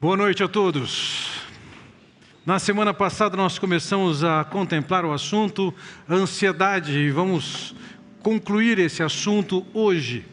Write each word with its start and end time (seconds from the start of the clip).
Boa 0.00 0.16
noite 0.16 0.44
a 0.44 0.46
todos. 0.46 1.28
Na 2.46 2.60
semana 2.60 2.94
passada 2.94 3.36
nós 3.36 3.58
começamos 3.58 4.22
a 4.22 4.44
contemplar 4.44 5.04
o 5.04 5.12
assunto 5.12 5.74
ansiedade 6.08 6.96
e 6.96 7.10
vamos 7.10 7.74
concluir 8.22 8.78
esse 8.78 9.02
assunto 9.02 9.66
hoje. 9.74 10.24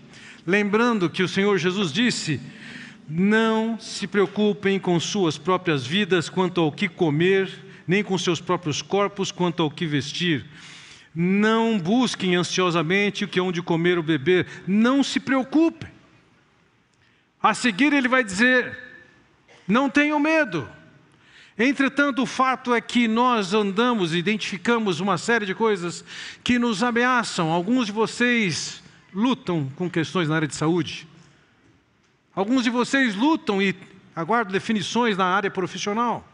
Lembrando 0.45 1.09
que 1.09 1.23
o 1.23 1.27
Senhor 1.27 1.57
Jesus 1.57 1.91
disse: 1.91 2.39
Não 3.09 3.79
se 3.79 4.05
preocupem 4.05 4.79
com 4.79 4.99
suas 4.99 5.35
próprias 5.35 5.83
vidas 5.83 6.29
quanto 6.29 6.61
ao 6.61 6.71
que 6.71 6.87
comer, 6.87 7.51
nem 7.87 8.03
com 8.03 8.19
seus 8.19 8.39
próprios 8.39 8.83
corpos 8.83 9.31
quanto 9.31 9.63
ao 9.63 9.71
que 9.71 9.87
vestir. 9.87 10.45
Não 11.15 11.79
busquem 11.79 12.35
ansiosamente 12.35 13.25
o 13.25 13.27
que 13.27 13.39
hão 13.39 13.51
de 13.51 13.63
comer 13.63 13.97
ou 13.97 14.03
beber. 14.03 14.45
Não 14.67 15.01
se 15.01 15.19
preocupem. 15.19 15.89
A 17.41 17.55
seguir, 17.55 17.93
ele 17.93 18.07
vai 18.07 18.23
dizer: 18.23 18.84
Não 19.67 19.89
tenham 19.89 20.19
medo. 20.19 20.69
Entretanto, 21.57 22.21
o 22.21 22.25
fato 22.25 22.73
é 22.73 22.81
que 22.81 23.07
nós 23.07 23.53
andamos, 23.53 24.13
identificamos 24.13 24.99
uma 24.99 25.17
série 25.17 25.45
de 25.45 25.55
coisas 25.55 26.03
que 26.43 26.59
nos 26.59 26.83
ameaçam. 26.83 27.49
Alguns 27.51 27.85
de 27.85 27.93
vocês 27.93 28.83
lutam 29.13 29.71
com 29.75 29.89
questões 29.89 30.27
na 30.27 30.35
área 30.35 30.47
de 30.47 30.55
saúde. 30.55 31.07
Alguns 32.35 32.65
de 32.65 32.69
vocês 32.69 33.15
lutam 33.15 33.61
e 33.61 33.73
aguardam 34.13 34.51
definições 34.51 35.15
na 35.15 35.25
área 35.25 35.49
profissional. 35.49 36.27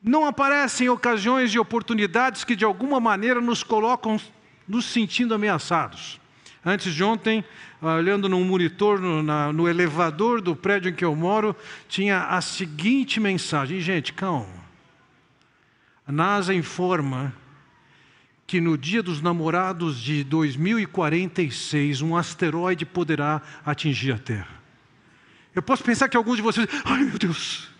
Não 0.00 0.24
aparecem 0.24 0.88
ocasiões 0.88 1.52
e 1.52 1.58
oportunidades 1.58 2.44
que 2.44 2.54
de 2.54 2.64
alguma 2.64 3.00
maneira 3.00 3.40
nos 3.40 3.64
colocam 3.64 4.20
nos 4.68 4.84
sentindo 4.84 5.34
ameaçados. 5.34 6.20
Antes 6.68 6.92
de 6.92 7.04
ontem, 7.04 7.44
olhando 7.80 8.28
no 8.28 8.40
monitor, 8.40 9.00
no, 9.00 9.22
na, 9.22 9.52
no 9.52 9.68
elevador 9.68 10.40
do 10.40 10.56
prédio 10.56 10.90
em 10.90 10.92
que 10.92 11.04
eu 11.04 11.14
moro, 11.14 11.54
tinha 11.88 12.24
a 12.24 12.40
seguinte 12.40 13.20
mensagem: 13.20 13.80
gente, 13.80 14.12
calma. 14.12 14.66
A 16.04 16.10
NASA 16.10 16.52
informa 16.52 17.32
que 18.48 18.60
no 18.60 18.76
dia 18.76 19.00
dos 19.00 19.22
namorados 19.22 20.00
de 20.00 20.24
2046, 20.24 22.02
um 22.02 22.16
asteroide 22.16 22.84
poderá 22.84 23.40
atingir 23.64 24.12
a 24.12 24.18
Terra. 24.18 24.60
Eu 25.54 25.62
posso 25.62 25.84
pensar 25.84 26.08
que 26.08 26.16
alguns 26.16 26.36
de 26.36 26.42
vocês, 26.42 26.66
ai 26.84 27.04
meu 27.04 27.16
Deus, 27.16 27.70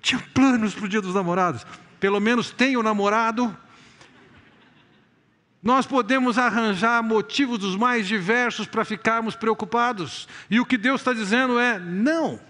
tinha 0.00 0.20
planos 0.32 0.74
para 0.74 0.84
o 0.84 0.88
dia 0.88 1.02
dos 1.02 1.14
namorados. 1.14 1.66
Pelo 1.98 2.20
menos 2.20 2.52
tem 2.52 2.76
o 2.76 2.84
namorado, 2.84 3.56
nós 5.62 5.86
podemos 5.86 6.38
arranjar 6.38 7.02
motivos 7.04 7.58
dos 7.58 7.76
mais 7.76 8.08
diversos 8.08 8.66
para 8.66 8.84
ficarmos 8.84 9.36
preocupados. 9.36 10.26
E 10.50 10.58
o 10.58 10.66
que 10.66 10.76
Deus 10.76 11.00
está 11.00 11.12
dizendo 11.12 11.58
é: 11.58 11.78
não. 11.78 12.40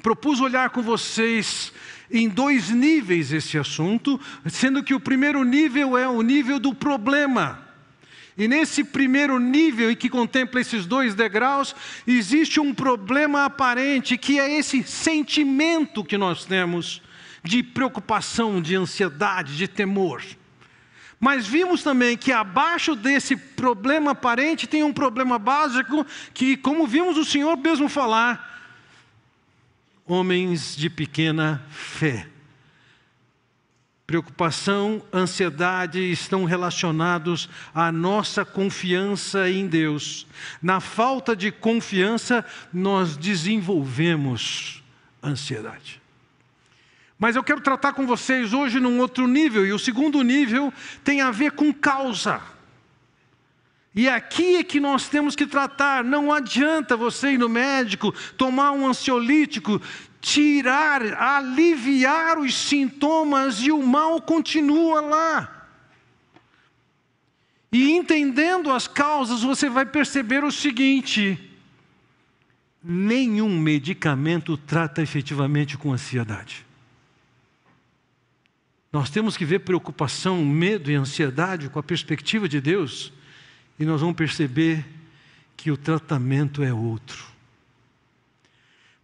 Propus 0.00 0.40
olhar 0.40 0.70
com 0.70 0.82
vocês 0.82 1.72
em 2.10 2.28
dois 2.28 2.70
níveis 2.70 3.32
esse 3.32 3.58
assunto, 3.58 4.20
sendo 4.46 4.84
que 4.84 4.94
o 4.94 5.00
primeiro 5.00 5.42
nível 5.42 5.98
é 5.98 6.06
o 6.06 6.22
nível 6.22 6.60
do 6.60 6.72
problema. 6.72 7.64
E 8.36 8.46
nesse 8.46 8.84
primeiro 8.84 9.38
nível, 9.38 9.90
em 9.90 9.96
que 9.96 10.08
contempla 10.08 10.60
esses 10.60 10.86
dois 10.86 11.14
degraus, 11.14 11.74
existe 12.06 12.60
um 12.60 12.74
problema 12.74 13.44
aparente, 13.44 14.18
que 14.18 14.38
é 14.38 14.58
esse 14.58 14.82
sentimento 14.82 16.04
que 16.04 16.18
nós 16.18 16.44
temos 16.44 17.00
de 17.42 17.62
preocupação, 17.62 18.60
de 18.60 18.74
ansiedade, 18.74 19.56
de 19.56 19.68
temor. 19.68 20.22
Mas 21.24 21.46
vimos 21.46 21.82
também 21.82 22.18
que 22.18 22.30
abaixo 22.30 22.94
desse 22.94 23.34
problema 23.34 24.10
aparente 24.10 24.66
tem 24.66 24.82
um 24.82 24.92
problema 24.92 25.38
básico 25.38 26.06
que, 26.34 26.54
como 26.54 26.86
vimos 26.86 27.16
o 27.16 27.24
Senhor 27.24 27.56
mesmo 27.56 27.88
falar, 27.88 28.76
homens 30.04 30.76
de 30.76 30.90
pequena 30.90 31.64
fé. 31.70 32.28
Preocupação, 34.06 35.02
ansiedade 35.10 35.98
estão 35.98 36.44
relacionados 36.44 37.48
à 37.74 37.90
nossa 37.90 38.44
confiança 38.44 39.48
em 39.48 39.66
Deus. 39.66 40.26
Na 40.60 40.78
falta 40.78 41.34
de 41.34 41.50
confiança, 41.50 42.44
nós 42.70 43.16
desenvolvemos 43.16 44.84
ansiedade. 45.22 46.03
Mas 47.24 47.36
eu 47.36 47.42
quero 47.42 47.62
tratar 47.62 47.94
com 47.94 48.06
vocês 48.06 48.52
hoje 48.52 48.78
num 48.78 48.98
outro 48.98 49.26
nível, 49.26 49.64
e 49.64 49.72
o 49.72 49.78
segundo 49.78 50.20
nível 50.20 50.70
tem 51.02 51.22
a 51.22 51.30
ver 51.30 51.52
com 51.52 51.72
causa. 51.72 52.38
E 53.94 54.06
aqui 54.10 54.56
é 54.56 54.62
que 54.62 54.78
nós 54.78 55.08
temos 55.08 55.34
que 55.34 55.46
tratar. 55.46 56.04
Não 56.04 56.30
adianta 56.30 56.98
você 56.98 57.30
ir 57.30 57.38
no 57.38 57.48
médico, 57.48 58.12
tomar 58.36 58.72
um 58.72 58.86
ansiolítico, 58.86 59.80
tirar, 60.20 61.14
aliviar 61.14 62.38
os 62.38 62.54
sintomas 62.54 63.62
e 63.62 63.72
o 63.72 63.82
mal 63.82 64.20
continua 64.20 65.00
lá. 65.00 65.66
E 67.72 67.92
entendendo 67.92 68.70
as 68.70 68.86
causas, 68.86 69.42
você 69.42 69.70
vai 69.70 69.86
perceber 69.86 70.44
o 70.44 70.52
seguinte: 70.52 71.40
nenhum 72.82 73.58
medicamento 73.58 74.58
trata 74.58 75.00
efetivamente 75.00 75.78
com 75.78 75.90
ansiedade. 75.90 76.66
Nós 78.94 79.10
temos 79.10 79.36
que 79.36 79.44
ver 79.44 79.58
preocupação, 79.58 80.44
medo 80.44 80.88
e 80.88 80.94
ansiedade 80.94 81.68
com 81.68 81.80
a 81.80 81.82
perspectiva 81.82 82.48
de 82.48 82.60
Deus, 82.60 83.12
e 83.76 83.84
nós 83.84 84.00
vamos 84.00 84.14
perceber 84.14 84.86
que 85.56 85.68
o 85.72 85.76
tratamento 85.76 86.62
é 86.62 86.72
outro. 86.72 87.24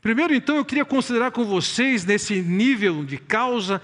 Primeiro, 0.00 0.32
então, 0.32 0.54
eu 0.54 0.64
queria 0.64 0.84
considerar 0.84 1.32
com 1.32 1.44
vocês, 1.44 2.04
nesse 2.04 2.40
nível 2.40 3.04
de 3.04 3.18
causa, 3.18 3.82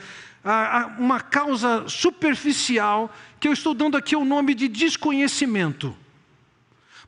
uma 0.96 1.18
causa 1.18 1.88
superficial, 1.88 3.12
que 3.40 3.48
eu 3.48 3.52
estou 3.52 3.74
dando 3.74 3.96
aqui 3.96 4.14
o 4.14 4.24
nome 4.24 4.54
de 4.54 4.68
desconhecimento. 4.68 5.92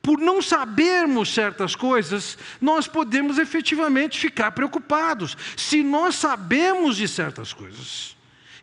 Por 0.02 0.18
não 0.18 0.42
sabermos 0.42 1.32
certas 1.32 1.76
coisas, 1.76 2.36
nós 2.60 2.88
podemos 2.88 3.38
efetivamente 3.38 4.18
ficar 4.18 4.50
preocupados. 4.50 5.36
Se 5.56 5.84
nós 5.84 6.16
sabemos 6.16 6.96
de 6.96 7.06
certas 7.06 7.52
coisas, 7.52 8.17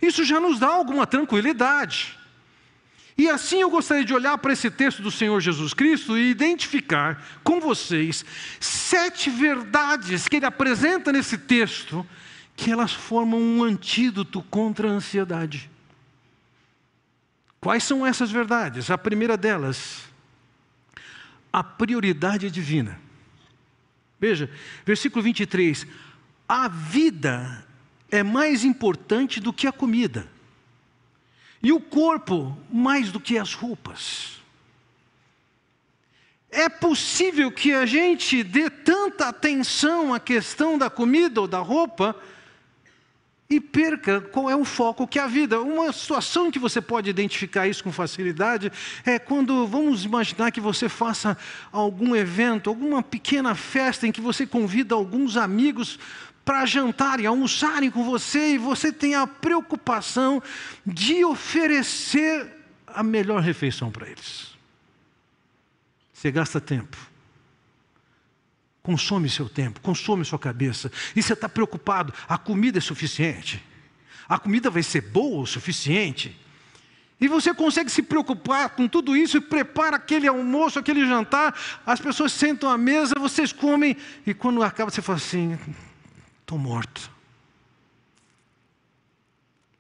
isso 0.07 0.23
já 0.23 0.39
nos 0.39 0.59
dá 0.59 0.67
alguma 0.67 1.05
tranquilidade. 1.07 2.17
E 3.17 3.29
assim 3.29 3.61
eu 3.61 3.69
gostaria 3.69 4.03
de 4.03 4.13
olhar 4.13 4.37
para 4.37 4.51
esse 4.51 4.69
texto 4.69 5.01
do 5.01 5.09
Senhor 5.09 5.39
Jesus 5.39 5.73
Cristo 5.73 6.17
e 6.17 6.29
identificar 6.29 7.23
com 7.43 7.61
vocês 7.61 8.25
sete 8.59 9.29
verdades 9.29 10.27
que 10.27 10.35
ele 10.35 10.45
apresenta 10.45 11.13
nesse 11.13 11.37
texto, 11.37 12.05
que 12.55 12.71
elas 12.71 12.91
formam 12.91 13.39
um 13.39 13.63
antídoto 13.63 14.41
contra 14.43 14.89
a 14.89 14.91
ansiedade. 14.91 15.69
Quais 17.61 17.83
são 17.83 18.05
essas 18.05 18.29
verdades? 18.29 18.91
A 18.91 18.97
primeira 18.97 19.37
delas, 19.37 20.03
a 21.51 21.63
prioridade 21.63 22.51
divina. 22.51 22.99
Veja, 24.19 24.49
versículo 24.85 25.23
23. 25.23 25.87
A 26.47 26.67
vida 26.67 27.64
é 28.15 28.23
mais 28.23 28.63
importante 28.63 29.39
do 29.39 29.53
que 29.53 29.67
a 29.67 29.71
comida, 29.71 30.27
e 31.61 31.71
o 31.71 31.79
corpo 31.79 32.57
mais 32.71 33.11
do 33.11 33.19
que 33.19 33.37
as 33.37 33.53
roupas. 33.53 34.35
É 36.49 36.69
possível 36.69 37.51
que 37.51 37.73
a 37.73 37.85
gente 37.85 38.43
dê 38.43 38.69
tanta 38.69 39.27
atenção 39.27 40.13
à 40.13 40.19
questão 40.19 40.77
da 40.77 40.89
comida 40.89 41.41
ou 41.41 41.47
da 41.47 41.59
roupa 41.59 42.15
e 43.49 43.59
perca 43.59 44.21
qual 44.21 44.49
é 44.49 44.55
o 44.55 44.65
foco 44.65 45.07
que 45.07 45.19
é 45.19 45.21
a 45.21 45.27
vida. 45.27 45.59
Uma 45.61 45.91
situação 45.91 46.49
que 46.49 46.57
você 46.57 46.81
pode 46.81 47.09
identificar 47.09 47.67
isso 47.67 47.83
com 47.83 47.91
facilidade 47.91 48.71
é 49.05 49.19
quando 49.19 49.67
vamos 49.67 50.05
imaginar 50.05 50.51
que 50.51 50.61
você 50.61 50.89
faça 50.89 51.37
algum 51.71 52.15
evento, 52.15 52.69
alguma 52.69 53.03
pequena 53.03 53.53
festa 53.53 54.07
em 54.07 54.11
que 54.11 54.21
você 54.21 54.47
convida 54.47 54.95
alguns 54.95 55.37
amigos 55.37 55.99
para 56.45 56.65
jantarem, 56.67 57.25
almoçarem 57.25 57.89
com 57.89 58.03
você 58.03 58.53
e 58.53 58.57
você 58.59 58.93
tem 58.93 59.15
a 59.15 59.25
preocupação 59.25 60.41
de 60.85 61.25
oferecer 61.25 62.55
a 62.85 63.01
melhor 63.01 63.41
refeição 63.41 63.91
para 63.91 64.07
eles. 64.07 64.53
Você 66.13 66.31
gasta 66.31 66.61
tempo, 66.61 66.95
consome 68.83 69.27
seu 69.27 69.49
tempo, 69.49 69.81
consome 69.81 70.23
sua 70.23 70.39
cabeça, 70.39 70.91
e 71.15 71.21
você 71.21 71.33
está 71.33 71.49
preocupado: 71.49 72.13
a 72.27 72.37
comida 72.37 72.77
é 72.77 72.81
suficiente? 72.81 73.61
A 74.29 74.39
comida 74.39 74.69
vai 74.69 74.83
ser 74.83 75.01
boa 75.01 75.41
o 75.41 75.47
suficiente? 75.47 76.39
E 77.19 77.27
você 77.27 77.53
consegue 77.53 77.89
se 77.89 78.01
preocupar 78.01 78.69
com 78.69 78.87
tudo 78.87 79.15
isso 79.15 79.37
e 79.37 79.41
prepara 79.41 79.95
aquele 79.95 80.27
almoço, 80.27 80.77
aquele 80.77 81.07
jantar, 81.07 81.57
as 81.85 81.99
pessoas 81.99 82.33
sentam 82.33 82.69
à 82.69 82.77
mesa, 82.77 83.13
vocês 83.17 83.53
comem, 83.53 83.95
e 84.27 84.33
quando 84.33 84.61
acaba 84.61 84.91
você 84.91 85.01
fala 85.01 85.17
assim: 85.17 85.57
estou 86.45 86.59
morto. 86.59 87.09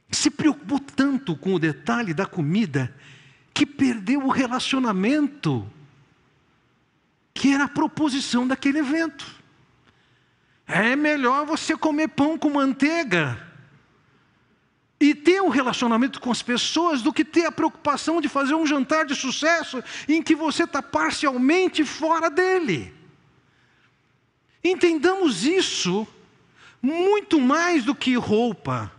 Se 0.09 0.31
preocupou 0.31 0.79
tanto 0.79 1.37
com 1.37 1.53
o 1.53 1.59
detalhe 1.59 2.11
da 2.11 2.25
comida 2.25 2.93
que 3.53 3.65
perdeu 3.65 4.23
o 4.23 4.29
relacionamento, 4.29 5.69
que 7.33 7.53
era 7.53 7.65
a 7.65 7.69
proposição 7.69 8.47
daquele 8.47 8.79
evento. 8.79 9.25
É 10.65 10.95
melhor 10.95 11.45
você 11.45 11.77
comer 11.77 12.07
pão 12.07 12.35
com 12.35 12.49
manteiga 12.49 13.39
e 14.99 15.13
ter 15.13 15.41
um 15.41 15.49
relacionamento 15.49 16.19
com 16.19 16.31
as 16.31 16.41
pessoas 16.41 17.03
do 17.03 17.13
que 17.13 17.23
ter 17.23 17.45
a 17.45 17.51
preocupação 17.51 18.19
de 18.19 18.27
fazer 18.27 18.55
um 18.55 18.65
jantar 18.65 19.05
de 19.05 19.13
sucesso 19.13 19.83
em 20.07 20.23
que 20.23 20.33
você 20.33 20.63
está 20.63 20.81
parcialmente 20.81 21.85
fora 21.85 22.29
dele. 22.31 22.91
Entendamos 24.63 25.45
isso 25.45 26.07
muito 26.85 27.41
mais 27.41 27.83
do 27.83 27.95
que 27.95 28.13
roupa, 28.15 28.91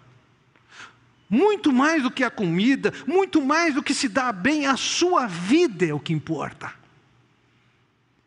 muito 1.30 1.72
mais 1.72 2.02
do 2.02 2.10
que 2.10 2.24
a 2.24 2.30
comida, 2.30 2.92
muito 3.06 3.40
mais 3.40 3.74
do 3.74 3.82
que 3.82 3.94
se 3.94 4.08
dá 4.08 4.32
bem, 4.32 4.66
a 4.66 4.76
sua 4.76 5.26
vida 5.28 5.86
é 5.86 5.94
o 5.94 6.00
que 6.00 6.12
importa. 6.12 6.72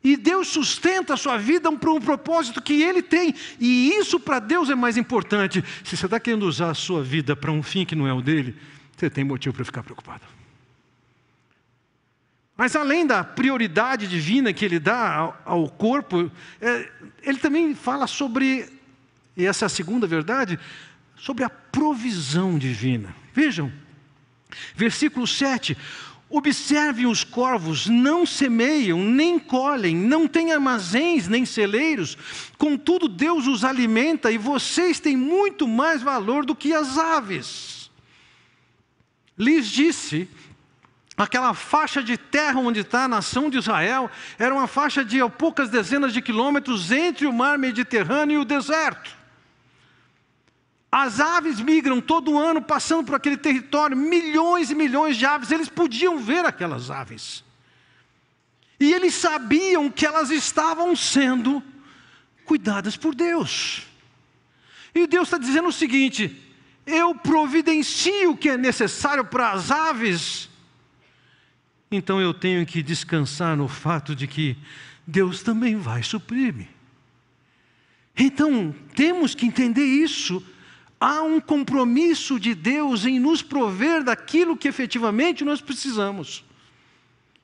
E 0.01 0.15
Deus 0.15 0.47
sustenta 0.47 1.13
a 1.13 1.17
sua 1.17 1.37
vida 1.37 1.69
para 1.73 1.91
um 1.91 1.99
propósito 1.99 2.61
que 2.61 2.81
Ele 2.81 3.01
tem. 3.01 3.35
E 3.59 3.89
isso 3.95 4.17
para 4.17 4.39
Deus 4.39 4.69
é 4.69 4.75
mais 4.75 4.95
importante. 4.95 5.61
Se 5.83 5.97
você 5.97 6.05
está 6.05 6.21
querendo 6.21 6.43
usar 6.43 6.69
a 6.69 6.73
sua 6.73 7.03
vida 7.03 7.35
para 7.35 7.51
um 7.51 7.61
fim 7.61 7.85
que 7.85 7.95
não 7.95 8.07
é 8.07 8.13
o 8.13 8.21
dele, 8.21 8.55
você 8.95 9.09
tem 9.09 9.25
motivo 9.25 9.55
para 9.55 9.65
ficar 9.65 9.83
preocupado. 9.83 10.23
Mas 12.55 12.75
além 12.75 13.05
da 13.05 13.23
prioridade 13.23 14.07
divina 14.07 14.53
que 14.53 14.63
Ele 14.63 14.79
dá 14.79 15.33
ao, 15.43 15.69
corpo, 15.69 16.31
é, 16.61 16.89
Ele 17.23 17.37
também 17.37 17.75
fala 17.75 18.07
sobre, 18.07 18.69
e 19.39 19.45
essa 19.45 19.65
é 19.65 19.67
a 19.67 19.69
segunda 19.69 20.05
verdade, 20.05 20.59
sobre 21.15 21.45
a 21.45 21.49
provisão 21.49 22.59
divina. 22.59 23.15
Vejam, 23.33 23.71
versículo 24.75 25.25
7. 25.25 25.77
Observem 26.29 27.07
os 27.07 27.23
corvos, 27.23 27.87
não 27.87 28.25
semeiam, 28.25 29.03
nem 29.03 29.39
colhem, 29.39 29.95
não 29.95 30.27
têm 30.27 30.51
armazéns, 30.51 31.27
nem 31.27 31.45
celeiros, 31.45 32.17
contudo 32.57 33.07
Deus 33.07 33.47
os 33.47 33.63
alimenta 33.63 34.29
e 34.29 34.37
vocês 34.37 34.99
têm 34.99 35.17
muito 35.17 35.67
mais 35.67 36.03
valor 36.03 36.45
do 36.45 36.53
que 36.53 36.71
as 36.71 36.97
aves. 36.97 37.89
Lhes 39.37 39.67
disse, 39.69 40.29
aquela 41.17 41.53
faixa 41.53 42.03
de 42.03 42.17
terra 42.17 42.59
onde 42.59 42.81
está 42.81 43.05
a 43.05 43.07
nação 43.07 43.49
de 43.49 43.57
Israel, 43.57 44.11
era 44.37 44.53
uma 44.53 44.67
faixa 44.67 45.03
de 45.03 45.17
poucas 45.29 45.69
dezenas 45.69 46.13
de 46.13 46.21
quilômetros 46.21 46.91
entre 46.91 47.25
o 47.25 47.33
mar 47.33 47.57
Mediterrâneo 47.57 48.35
e 48.35 48.41
o 48.41 48.45
deserto. 48.45 49.18
As 50.91 51.19
aves 51.19 51.59
migram 51.59 52.01
todo 52.01 52.37
ano 52.37 52.61
passando 52.61 53.05
por 53.05 53.15
aquele 53.15 53.37
território, 53.37 53.95
milhões 53.95 54.71
e 54.71 54.75
milhões 54.75 55.17
de 55.17 55.25
aves, 55.25 55.51
eles 55.51 55.69
podiam 55.69 56.17
ver 56.17 56.45
aquelas 56.45 56.89
aves. 56.89 57.43
E 58.79 58.91
eles 58.91 59.13
sabiam 59.13 59.91
que 59.91 60.05
elas 60.05 60.31
estavam 60.31 60.95
sendo 60.95 61.61
cuidadas 62.45 62.97
por 62.97 63.13
Deus. 63.13 63.83
E 64.95 65.05
Deus 65.05 65.27
está 65.27 65.37
dizendo 65.37 65.67
o 65.67 65.73
seguinte: 65.73 66.35
eu 66.87 67.13
providencio 67.13 68.31
o 68.31 68.37
que 68.37 68.49
é 68.49 68.57
necessário 68.57 69.23
para 69.23 69.51
as 69.51 69.69
aves, 69.69 70.49
então 71.91 72.19
eu 72.19 72.33
tenho 72.33 72.65
que 72.65 72.81
descansar 72.81 73.55
no 73.55 73.67
fato 73.67 74.15
de 74.15 74.25
que 74.25 74.57
Deus 75.05 75.43
também 75.43 75.75
vai 75.75 76.01
suprir-me. 76.01 76.67
Então, 78.17 78.75
temos 78.95 79.35
que 79.35 79.45
entender 79.45 79.85
isso 79.85 80.43
há 80.99 81.21
um 81.21 81.39
compromisso 81.39 82.39
de 82.39 82.53
Deus 82.53 83.05
em 83.05 83.19
nos 83.19 83.41
prover 83.41 84.03
daquilo 84.03 84.57
que 84.57 84.67
efetivamente 84.67 85.45
nós 85.45 85.61
precisamos. 85.61 86.43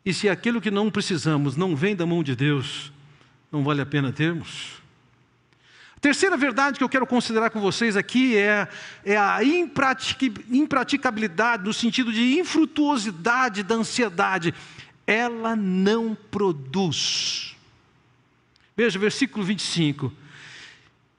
E 0.05 0.13
se 0.13 0.27
aquilo 0.27 0.59
que 0.61 0.69
não 0.69 0.91
precisamos 0.91 1.55
não 1.55 1.73
vem 1.75 1.95
da 1.95 2.05
mão 2.05 2.21
de 2.21 2.35
Deus, 2.35 2.91
não 3.51 3.63
vale 3.63 3.81
a 3.81 3.85
pena 3.85 4.11
termos. 4.11 4.83
A 5.95 5.99
terceira 5.99 6.35
verdade 6.37 6.77
que 6.77 6.83
eu 6.83 6.89
quero 6.89 7.07
considerar 7.07 7.49
com 7.49 7.61
vocês 7.61 7.97
aqui 7.97 8.37
é, 8.37 8.67
é 9.03 9.17
a 9.17 9.39
impraticabilidade, 9.43 11.63
no 11.63 11.73
sentido 11.73 12.11
de 12.11 12.37
infrutuosidade 12.37 13.63
da 13.63 13.73
ansiedade. 13.75 14.53
Ela 15.07 15.55
não 15.55 16.15
produz. 16.29 17.55
Veja, 18.75 18.99
versículo 18.99 19.45
25. 19.45 20.11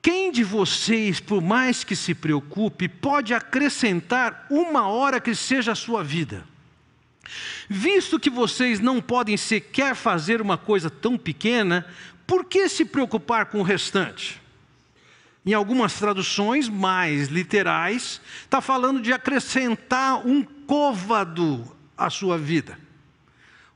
Quem 0.06 0.30
de 0.30 0.44
vocês, 0.44 1.18
por 1.18 1.42
mais 1.42 1.82
que 1.82 1.96
se 1.96 2.14
preocupe, 2.14 2.86
pode 2.86 3.34
acrescentar 3.34 4.46
uma 4.48 4.86
hora 4.86 5.20
que 5.20 5.34
seja 5.34 5.72
a 5.72 5.74
sua 5.74 6.04
vida? 6.04 6.46
Visto 7.68 8.20
que 8.20 8.30
vocês 8.30 8.78
não 8.78 9.02
podem 9.02 9.36
sequer 9.36 9.96
fazer 9.96 10.40
uma 10.40 10.56
coisa 10.56 10.88
tão 10.88 11.18
pequena, 11.18 11.84
por 12.24 12.44
que 12.44 12.68
se 12.68 12.84
preocupar 12.84 13.46
com 13.46 13.58
o 13.58 13.64
restante? 13.64 14.40
Em 15.44 15.52
algumas 15.52 15.94
traduções 15.94 16.68
mais 16.68 17.26
literais, 17.26 18.20
está 18.44 18.60
falando 18.60 19.02
de 19.02 19.12
acrescentar 19.12 20.24
um 20.24 20.44
côvado 20.44 21.76
à 21.98 22.08
sua 22.10 22.38
vida. 22.38 22.78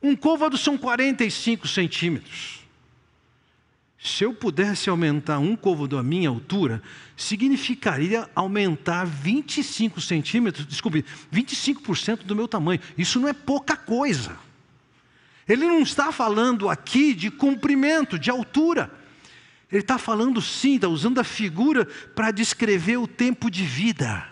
Um 0.00 0.14
côvado 0.14 0.56
são 0.56 0.78
45 0.78 1.66
centímetros. 1.66 2.59
Se 4.02 4.24
eu 4.24 4.32
pudesse 4.32 4.88
aumentar 4.88 5.38
um 5.38 5.54
côvado 5.54 5.98
à 5.98 6.02
minha 6.02 6.30
altura, 6.30 6.82
significaria 7.14 8.30
aumentar 8.34 9.04
25 9.04 10.00
centímetros, 10.00 10.66
desculpe, 10.66 11.04
25% 11.30 12.24
do 12.24 12.34
meu 12.34 12.48
tamanho. 12.48 12.80
Isso 12.96 13.20
não 13.20 13.28
é 13.28 13.34
pouca 13.34 13.76
coisa. 13.76 14.38
Ele 15.46 15.66
não 15.66 15.80
está 15.80 16.10
falando 16.10 16.70
aqui 16.70 17.12
de 17.12 17.30
comprimento, 17.30 18.18
de 18.18 18.30
altura. 18.30 18.90
Ele 19.70 19.82
está 19.82 19.98
falando 19.98 20.40
sim, 20.40 20.76
está 20.76 20.88
usando 20.88 21.18
a 21.18 21.24
figura 21.24 21.84
para 22.14 22.30
descrever 22.30 22.96
o 22.96 23.06
tempo 23.06 23.50
de 23.50 23.64
vida. 23.64 24.29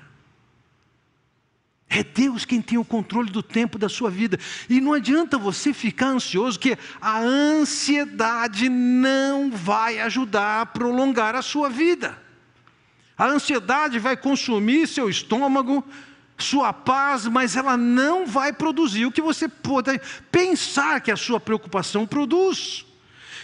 É 1.91 2.03
Deus 2.03 2.45
quem 2.45 2.61
tem 2.61 2.77
o 2.77 2.85
controle 2.85 3.31
do 3.31 3.43
tempo 3.43 3.79
da 3.79 3.89
sua 3.89 4.11
vida. 4.11 4.39
E 4.69 4.81
não 4.81 4.93
adianta 4.93 5.39
você 5.39 5.73
ficar 5.73 6.09
ansioso, 6.09 6.59
que 6.59 6.77
a 7.01 7.19
ansiedade 7.19 8.69
não 8.69 9.51
vai 9.51 9.99
ajudar 10.01 10.61
a 10.61 10.67
prolongar 10.67 11.35
a 11.35 11.41
sua 11.41 11.71
vida. 11.71 12.19
A 13.17 13.27
ansiedade 13.27 13.99
vai 13.99 14.17
consumir 14.17 14.87
seu 14.87 15.09
estômago, 15.09 15.83
sua 16.37 16.73
paz, 16.73 17.27
mas 17.27 17.57
ela 17.57 17.77
não 17.77 18.27
vai 18.27 18.53
produzir 18.53 19.07
o 19.07 19.13
que 19.13 19.23
você 19.23 19.49
pode 19.49 19.99
pensar 20.31 21.01
que 21.01 21.11
a 21.11 21.17
sua 21.17 21.41
preocupação 21.41 22.07
produz. 22.07 22.87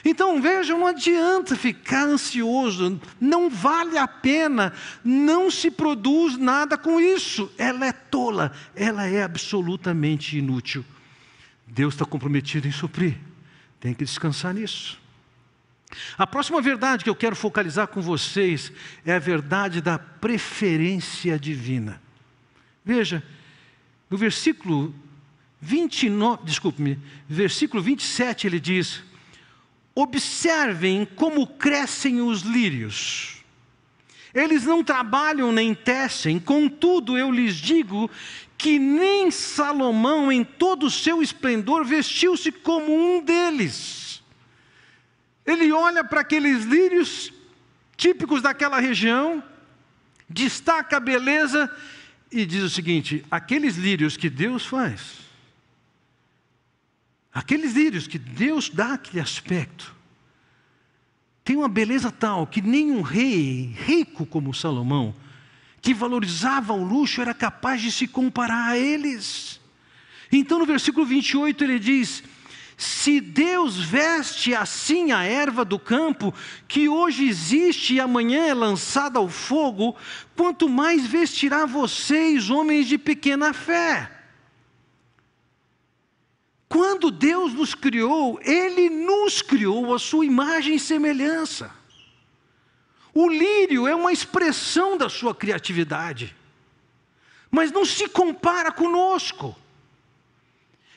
Então 0.05 0.41
vejam, 0.41 0.79
não 0.79 0.87
adianta 0.87 1.56
ficar 1.56 2.05
ansioso, 2.05 3.01
não 3.19 3.49
vale 3.49 3.97
a 3.97 4.06
pena, 4.06 4.75
não 5.03 5.51
se 5.51 5.70
produz 5.70 6.37
nada 6.37 6.77
com 6.77 7.01
isso. 7.01 7.51
Ela 7.56 7.87
é 7.87 7.93
tola, 7.93 8.53
ela 8.77 9.06
é 9.06 9.23
absolutamente 9.23 10.37
inútil. 10.37 10.84
Deus 11.67 11.94
está 11.94 12.05
comprometido 12.05 12.69
em 12.69 12.73
suprir, 12.73 13.17
tem 13.81 13.94
que 13.94 14.05
descansar 14.05 14.53
nisso. 14.53 15.03
A 16.19 16.27
próxima 16.27 16.61
verdade 16.61 17.03
que 17.03 17.11
eu 17.11 17.17
quero 17.17 17.37
focalizar 17.37 17.87
com 17.87 18.03
vocês 18.03 18.73
é 19.06 19.15
a 19.15 19.19
verdade 19.19 19.81
da 19.81 19.99
preferência 19.99 21.39
divina. 21.39 22.01
Veja, 22.84 23.23
no 24.11 24.19
versículo 24.19 24.94
29, 25.61 26.44
desculpe-me, 26.44 26.99
versículo 27.29 27.82
27 27.82 28.46
ele 28.46 28.61
diz: 28.61 29.03
Observem 29.94 31.05
como 31.05 31.46
crescem 31.46 32.20
os 32.20 32.43
lírios. 32.43 33.36
Eles 34.34 34.65
não 34.65 34.82
trabalham 34.82 35.53
nem 35.53 35.72
tecem, 35.74 36.41
contudo 36.41 37.17
eu 37.17 37.31
lhes 37.31 37.55
digo 37.55 38.10
que 38.58 38.79
nem 38.79 39.31
Salomão, 39.31 40.32
em 40.32 40.43
todo 40.43 40.86
o 40.86 40.91
seu 40.91 41.22
esplendor, 41.22 41.84
vestiu-se 41.84 42.51
como 42.51 42.93
um 42.93 43.22
deles. 43.22 44.22
Ele 45.46 45.70
olha 45.70 46.03
para 46.03 46.22
aqueles 46.22 46.65
lírios 46.65 47.32
típicos 47.96 48.43
daquela 48.43 48.81
região, 48.81 49.43
destaca 50.29 50.96
a 50.96 51.01
beleza 51.01 51.70
e 52.32 52.44
diz 52.44 52.63
o 52.63 52.70
seguinte: 52.70 53.24
aqueles 53.31 53.77
lírios 53.77 54.17
que 54.17 54.31
Deus 54.31 54.65
faz, 54.65 55.23
Aqueles 57.34 57.74
lírios 57.74 58.06
que 58.06 58.17
Deus 58.17 58.70
dá 58.70 58.94
aquele 58.94 59.20
aspecto, 59.20 59.93
tem 61.43 61.56
uma 61.56 61.69
beleza 61.69 62.12
tal 62.12 62.46
que 62.46 62.62
nenhum 62.62 63.03
rei, 63.03 63.74
rico 63.84 64.24
como 64.24 64.55
Salomão, 64.55 65.12
que 65.82 65.93
valorizava 65.93 66.72
o 66.72 66.84
luxo, 66.84 67.20
era 67.20 67.34
capaz 67.34 67.82
de 67.82 67.91
se 67.91 68.06
comparar 68.06 68.69
a 68.69 68.79
eles. 68.79 69.60
Então 70.31 70.60
no 70.60 70.64
versículo 70.64 71.05
28 71.05 71.64
ele 71.64 71.81
diz: 71.81 72.22
Se 72.76 73.20
Deus 73.20 73.79
veste 73.82 74.55
assim 74.55 75.10
a 75.10 75.24
erva 75.24 75.64
do 75.64 75.79
campo, 75.79 76.32
que 76.69 76.88
hoje 76.88 77.26
existe 77.26 77.94
e 77.94 78.00
amanhã 78.00 78.46
é 78.46 78.55
lançada 78.55 79.19
ao 79.19 79.29
fogo, 79.29 79.96
quanto 80.36 80.69
mais 80.69 81.05
vestirá 81.05 81.67
vocês, 81.67 82.48
homens 82.48 82.86
de 82.86 82.96
pequena 82.96 83.53
fé. 83.53 84.23
Quando 86.69 87.11
Deus 87.11 87.53
nos 87.53 87.75
criou, 87.75 88.41
Ele 88.43 88.89
nos 88.91 89.43
criou 89.43 89.94
a 89.94 89.99
sua 89.99 90.25
imagem 90.25 90.75
e 90.75 90.81
semelhança. 90.81 91.71
O 93.13 93.29
lírio 93.29 93.87
é 93.87 93.94
uma 93.94 94.13
expressão 94.13 94.97
da 94.97 95.09
sua 95.09 95.35
criatividade, 95.35 96.35
mas 97.51 97.71
não 97.71 97.85
se 97.85 98.09
compara 98.09 98.73
conosco. 98.73 99.56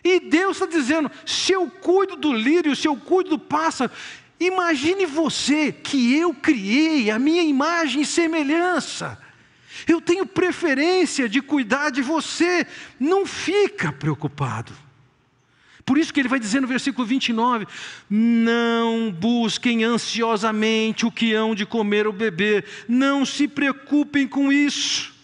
E 0.03 0.19
Deus 0.19 0.57
está 0.57 0.65
dizendo: 0.65 1.11
se 1.25 1.51
eu 1.51 1.69
cuido 1.69 2.15
do 2.15 2.33
lírio, 2.33 2.75
se 2.75 2.87
eu 2.87 2.95
cuido 2.95 3.31
do 3.31 3.39
pássaro, 3.39 3.91
imagine 4.39 5.05
você 5.05 5.71
que 5.71 6.15
eu 6.15 6.33
criei 6.33 7.11
a 7.11 7.19
minha 7.19 7.43
imagem 7.43 8.01
e 8.01 8.05
semelhança. 8.05 9.21
Eu 9.87 10.01
tenho 10.01 10.25
preferência 10.25 11.29
de 11.29 11.39
cuidar 11.39 11.91
de 11.91 12.01
você, 12.01 12.65
não 12.99 13.27
fica 13.27 13.91
preocupado. 13.91 14.73
Por 15.87 15.97
isso 15.97 16.13
que 16.13 16.19
ele 16.19 16.27
vai 16.27 16.37
dizer 16.37 16.59
no 16.59 16.67
versículo 16.67 17.07
29: 17.07 17.65
Não 18.09 19.09
busquem 19.09 19.85
ansiosamente 19.85 21.05
o 21.05 21.11
que 21.11 21.33
hão 21.33 21.55
de 21.55 21.65
comer 21.65 22.05
ou 22.05 22.11
beber, 22.11 22.65
não 22.89 23.25
se 23.25 23.47
preocupem 23.47 24.27
com 24.27 24.51
isso. 24.51 25.15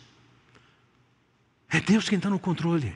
É 1.69 1.81
Deus 1.81 2.07
quem 2.07 2.15
está 2.15 2.29
no 2.29 2.39
controle, 2.39 2.95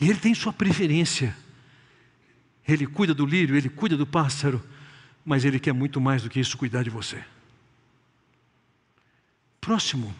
e 0.00 0.08
Ele 0.08 0.18
tem 0.18 0.32
sua 0.32 0.52
preferência. 0.52 1.36
Ele 2.66 2.86
cuida 2.86 3.12
do 3.12 3.26
lírio, 3.26 3.54
Ele 3.54 3.68
cuida 3.68 3.94
do 3.94 4.06
pássaro, 4.06 4.66
mas 5.26 5.44
Ele 5.44 5.60
quer 5.60 5.74
muito 5.74 6.00
mais 6.00 6.22
do 6.22 6.30
que 6.30 6.40
isso 6.40 6.56
cuidar 6.56 6.82
de 6.82 6.88
você. 6.88 7.22
Próximo 9.60 10.14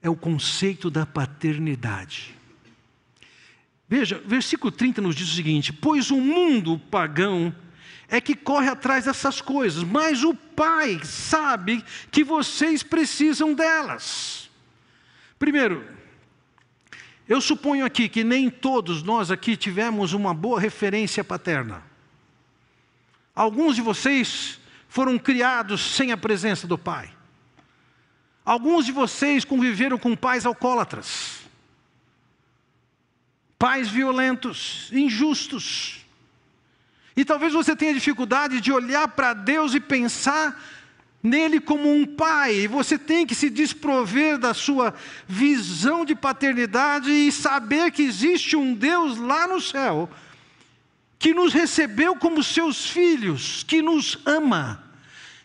é 0.00 0.08
o 0.08 0.16
conceito 0.16 0.88
da 0.88 1.04
paternidade. 1.04 2.39
Veja, 3.90 4.22
versículo 4.24 4.70
30 4.70 5.02
nos 5.02 5.16
diz 5.16 5.32
o 5.32 5.34
seguinte: 5.34 5.72
Pois 5.72 6.12
o 6.12 6.20
mundo 6.20 6.78
pagão 6.78 7.52
é 8.08 8.20
que 8.20 8.36
corre 8.36 8.68
atrás 8.68 9.06
dessas 9.06 9.40
coisas, 9.40 9.82
mas 9.82 10.22
o 10.22 10.32
Pai 10.32 11.00
sabe 11.02 11.84
que 12.08 12.22
vocês 12.22 12.84
precisam 12.84 13.52
delas. 13.52 14.48
Primeiro, 15.40 15.84
eu 17.28 17.40
suponho 17.40 17.84
aqui 17.84 18.08
que 18.08 18.22
nem 18.22 18.48
todos 18.48 19.02
nós 19.02 19.28
aqui 19.28 19.56
tivemos 19.56 20.12
uma 20.12 20.32
boa 20.32 20.60
referência 20.60 21.24
paterna. 21.24 21.82
Alguns 23.34 23.74
de 23.74 23.82
vocês 23.82 24.60
foram 24.88 25.18
criados 25.18 25.80
sem 25.80 26.12
a 26.12 26.16
presença 26.16 26.64
do 26.64 26.78
Pai. 26.78 27.10
Alguns 28.44 28.86
de 28.86 28.92
vocês 28.92 29.44
conviveram 29.44 29.98
com 29.98 30.14
pais 30.14 30.46
alcoólatras 30.46 31.40
pais 33.60 33.90
violentos, 33.90 34.88
injustos. 34.90 36.00
E 37.14 37.26
talvez 37.26 37.52
você 37.52 37.76
tenha 37.76 37.92
dificuldade 37.92 38.58
de 38.58 38.72
olhar 38.72 39.06
para 39.08 39.34
Deus 39.34 39.74
e 39.74 39.80
pensar 39.80 40.58
nele 41.22 41.60
como 41.60 41.92
um 41.92 42.06
pai, 42.06 42.60
e 42.60 42.66
você 42.66 42.96
tem 42.96 43.26
que 43.26 43.34
se 43.34 43.50
desprover 43.50 44.38
da 44.38 44.54
sua 44.54 44.94
visão 45.28 46.06
de 46.06 46.14
paternidade 46.14 47.10
e 47.10 47.30
saber 47.30 47.90
que 47.90 48.02
existe 48.02 48.56
um 48.56 48.72
Deus 48.72 49.18
lá 49.18 49.46
no 49.46 49.60
céu 49.60 50.08
que 51.18 51.34
nos 51.34 51.52
recebeu 51.52 52.16
como 52.16 52.42
seus 52.42 52.88
filhos, 52.88 53.62
que 53.62 53.82
nos 53.82 54.18
ama, 54.24 54.82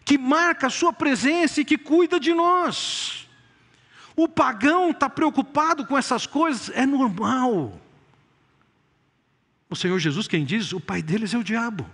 que 0.05 0.17
marca 0.17 0.67
a 0.67 0.69
sua 0.69 0.93
presença 0.93 1.60
e 1.60 1.65
que 1.65 1.77
cuida 1.77 2.17
de 2.17 2.34
nós. 2.34 3.27
O 4.15 4.29
pagão 4.29 4.91
está 4.91 5.10
preocupado 5.10 5.86
com 5.86 5.98
essas 5.98 6.25
coisas, 6.25 6.72
é 6.74 6.86
normal. 6.86 7.81
O 9.75 9.77
Senhor 9.77 10.00
Jesus, 10.00 10.25
quem 10.25 10.46
diz, 10.46 10.72
o 10.72 10.79
pai 10.79 11.01
deles 11.01 11.34
é 11.34 11.38
o 11.38 11.44
diabo. 11.44 11.86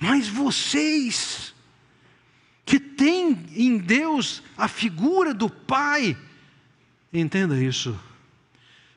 Mas 0.00 0.26
vocês, 0.26 1.54
que 2.64 2.80
têm 2.80 3.44
em 3.54 3.76
Deus 3.76 4.42
a 4.56 4.66
figura 4.66 5.34
do 5.34 5.50
Pai, 5.50 6.16
entenda 7.12 7.62
isso. 7.62 8.00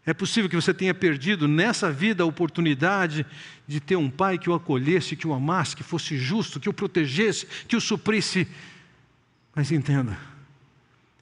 É 0.06 0.14
possível 0.14 0.50
que 0.50 0.56
você 0.56 0.74
tenha 0.74 0.94
perdido 0.94 1.46
nessa 1.46 1.92
vida 1.92 2.24
a 2.24 2.26
oportunidade 2.26 3.26
de 3.68 3.82
ter 3.82 3.98
um 3.98 4.10
pai 4.10 4.38
que 4.38 4.50
o 4.50 4.54
acolhesse, 4.54 5.18
que 5.18 5.28
o 5.28 5.34
amasse, 5.34 5.76
que 5.76 5.84
fosse 5.84 6.18
justo, 6.18 6.58
que 6.58 6.70
o 6.70 6.74
protegesse, 6.74 7.46
que 7.68 7.76
o 7.76 7.82
suprisse. 7.82 8.48
Mas 9.54 9.74
entenda, 9.74 10.18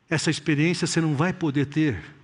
essa 0.08 0.30
experiência 0.30 0.86
você 0.86 1.02
não 1.02 1.16
vai 1.16 1.34
poder 1.34 1.66
ter 1.66 2.15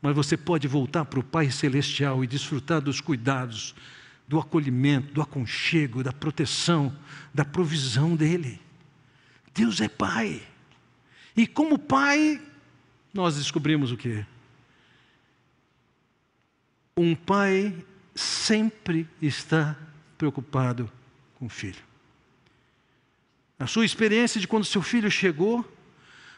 mas 0.00 0.14
você 0.14 0.36
pode 0.36 0.68
voltar 0.68 1.04
para 1.04 1.20
o 1.20 1.24
Pai 1.24 1.50
Celestial 1.50 2.22
e 2.22 2.26
desfrutar 2.26 2.80
dos 2.80 3.00
cuidados, 3.00 3.74
do 4.28 4.38
acolhimento, 4.38 5.12
do 5.12 5.22
aconchego, 5.22 6.02
da 6.02 6.12
proteção, 6.12 6.96
da 7.32 7.44
provisão 7.44 8.14
dEle. 8.14 8.60
Deus 9.54 9.80
é 9.80 9.88
Pai. 9.88 10.42
E 11.36 11.46
como 11.46 11.78
Pai, 11.78 12.40
nós 13.12 13.36
descobrimos 13.36 13.90
o 13.90 13.96
que? 13.96 14.24
Um 16.96 17.14
pai 17.14 17.74
sempre 18.14 19.06
está 19.20 19.76
preocupado 20.16 20.90
com 21.34 21.46
o 21.46 21.48
filho. 21.50 21.82
Na 23.58 23.66
sua 23.66 23.84
experiência 23.84 24.40
de 24.40 24.48
quando 24.48 24.64
seu 24.64 24.82
filho 24.82 25.10
chegou, 25.10 25.64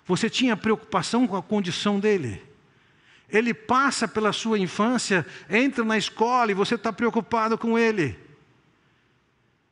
você 0.04 0.28
tinha 0.28 0.56
preocupação 0.56 1.26
com 1.26 1.36
a 1.36 1.42
condição 1.42 2.00
dele. 2.00 2.42
Ele 3.28 3.52
passa 3.52 4.08
pela 4.08 4.32
sua 4.32 4.58
infância, 4.58 5.26
entra 5.50 5.84
na 5.84 5.98
escola 5.98 6.50
e 6.50 6.54
você 6.54 6.76
está 6.76 6.92
preocupado 6.92 7.58
com 7.58 7.78
ele. 7.78 8.18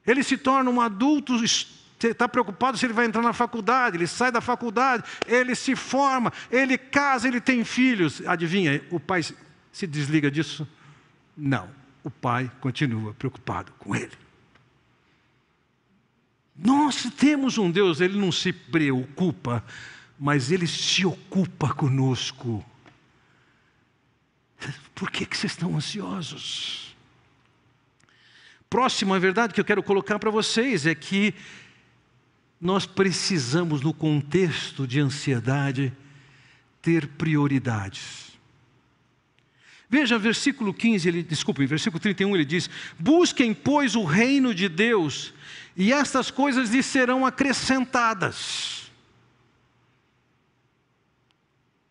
Ele 0.06 0.22
se 0.22 0.36
torna 0.36 0.70
um 0.70 0.80
adulto, 0.80 1.42
está 1.42 2.28
preocupado 2.28 2.76
se 2.76 2.86
ele 2.86 2.92
vai 2.92 3.06
entrar 3.06 3.22
na 3.22 3.32
faculdade, 3.32 3.96
ele 3.96 4.06
sai 4.06 4.30
da 4.30 4.40
faculdade, 4.40 5.04
ele 5.26 5.54
se 5.54 5.74
forma, 5.74 6.32
ele 6.50 6.76
casa, 6.76 7.26
ele 7.26 7.40
tem 7.40 7.64
filhos. 7.64 8.22
Adivinha, 8.26 8.84
o 8.90 9.00
pai 9.00 9.22
se 9.72 9.86
desliga 9.86 10.30
disso? 10.30 10.68
Não, 11.36 11.68
o 12.04 12.10
pai 12.10 12.50
continua 12.60 13.14
preocupado 13.14 13.72
com 13.78 13.96
ele. 13.96 14.12
Nós 16.56 17.10
temos 17.18 17.58
um 17.58 17.70
Deus, 17.70 18.00
ele 18.00 18.18
não 18.18 18.32
se 18.32 18.52
preocupa, 18.52 19.62
mas 20.18 20.50
ele 20.50 20.66
se 20.66 21.04
ocupa 21.04 21.74
conosco. 21.74 22.64
Por 24.94 25.10
que, 25.10 25.26
que 25.26 25.36
vocês 25.36 25.52
estão 25.52 25.76
ansiosos? 25.76 26.96
Próxima 28.68 29.18
verdade 29.18 29.54
que 29.54 29.60
eu 29.60 29.64
quero 29.64 29.82
colocar 29.82 30.18
para 30.18 30.30
vocês 30.30 30.86
é 30.86 30.94
que 30.94 31.34
nós 32.60 32.86
precisamos, 32.86 33.80
no 33.80 33.92
contexto 33.92 34.86
de 34.86 34.98
ansiedade, 34.98 35.92
ter 36.80 37.06
prioridades. 37.06 38.26
Veja, 39.88 40.18
versículo 40.18 40.74
15, 40.74 41.08
ele, 41.08 41.22
desculpe, 41.22 41.64
versículo 41.64 42.00
31 42.00 42.34
ele 42.34 42.44
diz: 42.44 42.68
Busquem, 42.98 43.54
pois, 43.54 43.94
o 43.94 44.04
reino 44.04 44.54
de 44.54 44.68
Deus, 44.68 45.32
e 45.76 45.92
estas 45.92 46.30
coisas 46.30 46.70
lhes 46.70 46.86
serão 46.86 47.24
acrescentadas. 47.24 48.85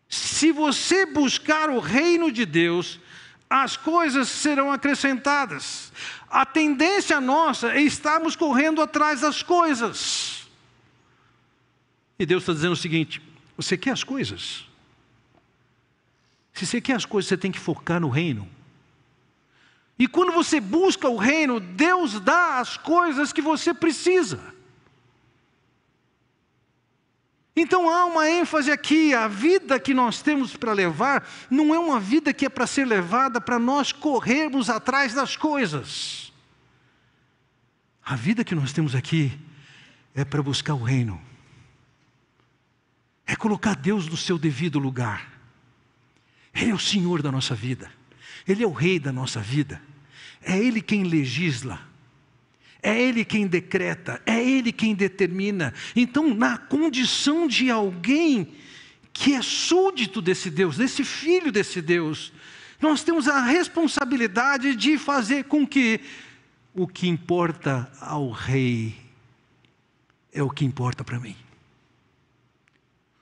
Se 0.08 0.52
você 0.52 1.04
buscar 1.06 1.70
o 1.70 1.78
reino 1.78 2.30
de 2.30 2.46
Deus, 2.46 3.00
as 3.48 3.76
coisas 3.76 4.28
serão 4.28 4.72
acrescentadas. 4.72 5.92
A 6.28 6.44
tendência 6.44 7.20
nossa 7.20 7.72
é 7.72 7.80
estarmos 7.80 8.36
correndo 8.36 8.80
atrás 8.80 9.20
das 9.20 9.42
coisas. 9.42 10.46
E 12.18 12.26
Deus 12.26 12.42
está 12.42 12.52
dizendo 12.52 12.72
o 12.72 12.76
seguinte: 12.76 13.22
você 13.56 13.76
quer 13.76 13.92
as 13.92 14.04
coisas? 14.04 14.64
Se 16.52 16.66
você 16.66 16.80
quer 16.80 16.94
as 16.94 17.04
coisas, 17.04 17.28
você 17.28 17.36
tem 17.36 17.52
que 17.52 17.58
focar 17.58 18.00
no 18.00 18.08
reino. 18.08 18.48
E 19.98 20.06
quando 20.06 20.32
você 20.32 20.60
busca 20.60 21.08
o 21.08 21.16
reino, 21.16 21.60
Deus 21.60 22.20
dá 22.20 22.58
as 22.58 22.76
coisas 22.76 23.32
que 23.32 23.40
você 23.40 23.72
precisa. 23.72 24.55
Então 27.58 27.88
há 27.88 28.04
uma 28.04 28.28
ênfase 28.28 28.70
aqui, 28.70 29.14
a 29.14 29.26
vida 29.26 29.80
que 29.80 29.94
nós 29.94 30.20
temos 30.20 30.54
para 30.54 30.74
levar 30.74 31.26
não 31.50 31.74
é 31.74 31.78
uma 31.78 31.98
vida 31.98 32.34
que 32.34 32.44
é 32.44 32.50
para 32.50 32.66
ser 32.66 32.84
levada 32.84 33.40
para 33.40 33.58
nós 33.58 33.92
corrermos 33.92 34.68
atrás 34.68 35.14
das 35.14 35.36
coisas. 35.36 36.30
A 38.04 38.14
vida 38.14 38.44
que 38.44 38.54
nós 38.54 38.74
temos 38.74 38.94
aqui 38.94 39.32
é 40.14 40.22
para 40.22 40.42
buscar 40.42 40.74
o 40.74 40.82
reino, 40.82 41.18
é 43.26 43.34
colocar 43.34 43.74
Deus 43.74 44.06
no 44.06 44.18
seu 44.18 44.36
devido 44.38 44.78
lugar. 44.78 45.32
Ele 46.54 46.72
é 46.72 46.74
o 46.74 46.78
Senhor 46.78 47.22
da 47.22 47.32
nossa 47.32 47.54
vida, 47.54 47.90
Ele 48.46 48.62
é 48.62 48.66
o 48.66 48.72
Rei 48.72 48.98
da 48.98 49.12
nossa 49.12 49.40
vida, 49.40 49.80
é 50.42 50.58
Ele 50.58 50.82
quem 50.82 51.04
legisla. 51.04 51.80
É 52.86 53.02
Ele 53.02 53.24
quem 53.24 53.48
decreta, 53.48 54.22
é 54.24 54.40
Ele 54.40 54.70
quem 54.70 54.94
determina. 54.94 55.74
Então, 55.96 56.32
na 56.32 56.56
condição 56.56 57.48
de 57.48 57.68
alguém 57.68 58.46
que 59.12 59.34
é 59.34 59.42
súdito 59.42 60.22
desse 60.22 60.48
Deus, 60.48 60.76
desse 60.76 61.02
filho 61.02 61.50
desse 61.50 61.82
Deus, 61.82 62.32
nós 62.80 63.02
temos 63.02 63.26
a 63.26 63.42
responsabilidade 63.42 64.76
de 64.76 64.96
fazer 64.98 65.46
com 65.46 65.66
que 65.66 66.00
o 66.72 66.86
que 66.86 67.08
importa 67.08 67.90
ao 68.00 68.30
Rei 68.30 68.94
é 70.32 70.40
o 70.40 70.48
que 70.48 70.64
importa 70.64 71.02
para 71.02 71.18
mim. 71.18 71.34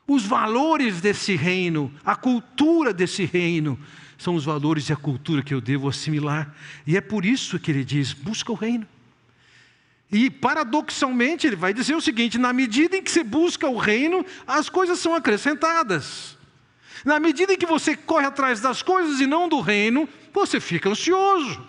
Os 0.06 0.26
valores 0.26 1.00
desse 1.00 1.36
reino, 1.36 1.90
a 2.04 2.14
cultura 2.14 2.92
desse 2.92 3.24
reino, 3.24 3.80
são 4.18 4.34
os 4.34 4.44
valores 4.44 4.90
e 4.90 4.92
a 4.92 4.96
cultura 4.96 5.42
que 5.42 5.54
eu 5.54 5.60
devo 5.62 5.88
assimilar. 5.88 6.54
E 6.86 6.98
é 6.98 7.00
por 7.00 7.24
isso 7.24 7.58
que 7.58 7.70
ele 7.70 7.82
diz: 7.82 8.12
busca 8.12 8.52
o 8.52 8.54
reino. 8.54 8.86
E 10.10 10.30
paradoxalmente 10.30 11.46
ele 11.46 11.56
vai 11.56 11.74
dizer 11.74 11.94
o 11.94 12.00
seguinte: 12.00 12.38
na 12.38 12.52
medida 12.52 12.96
em 12.96 13.02
que 13.02 13.10
você 13.10 13.24
busca 13.24 13.68
o 13.68 13.76
reino, 13.76 14.24
as 14.46 14.68
coisas 14.68 14.98
são 14.98 15.14
acrescentadas. 15.14 16.36
Na 17.04 17.18
medida 17.20 17.52
em 17.52 17.58
que 17.58 17.66
você 17.66 17.96
corre 17.96 18.26
atrás 18.26 18.60
das 18.60 18.82
coisas 18.82 19.20
e 19.20 19.26
não 19.26 19.48
do 19.48 19.60
reino, 19.60 20.08
você 20.32 20.60
fica 20.60 20.88
ansioso. 20.88 21.66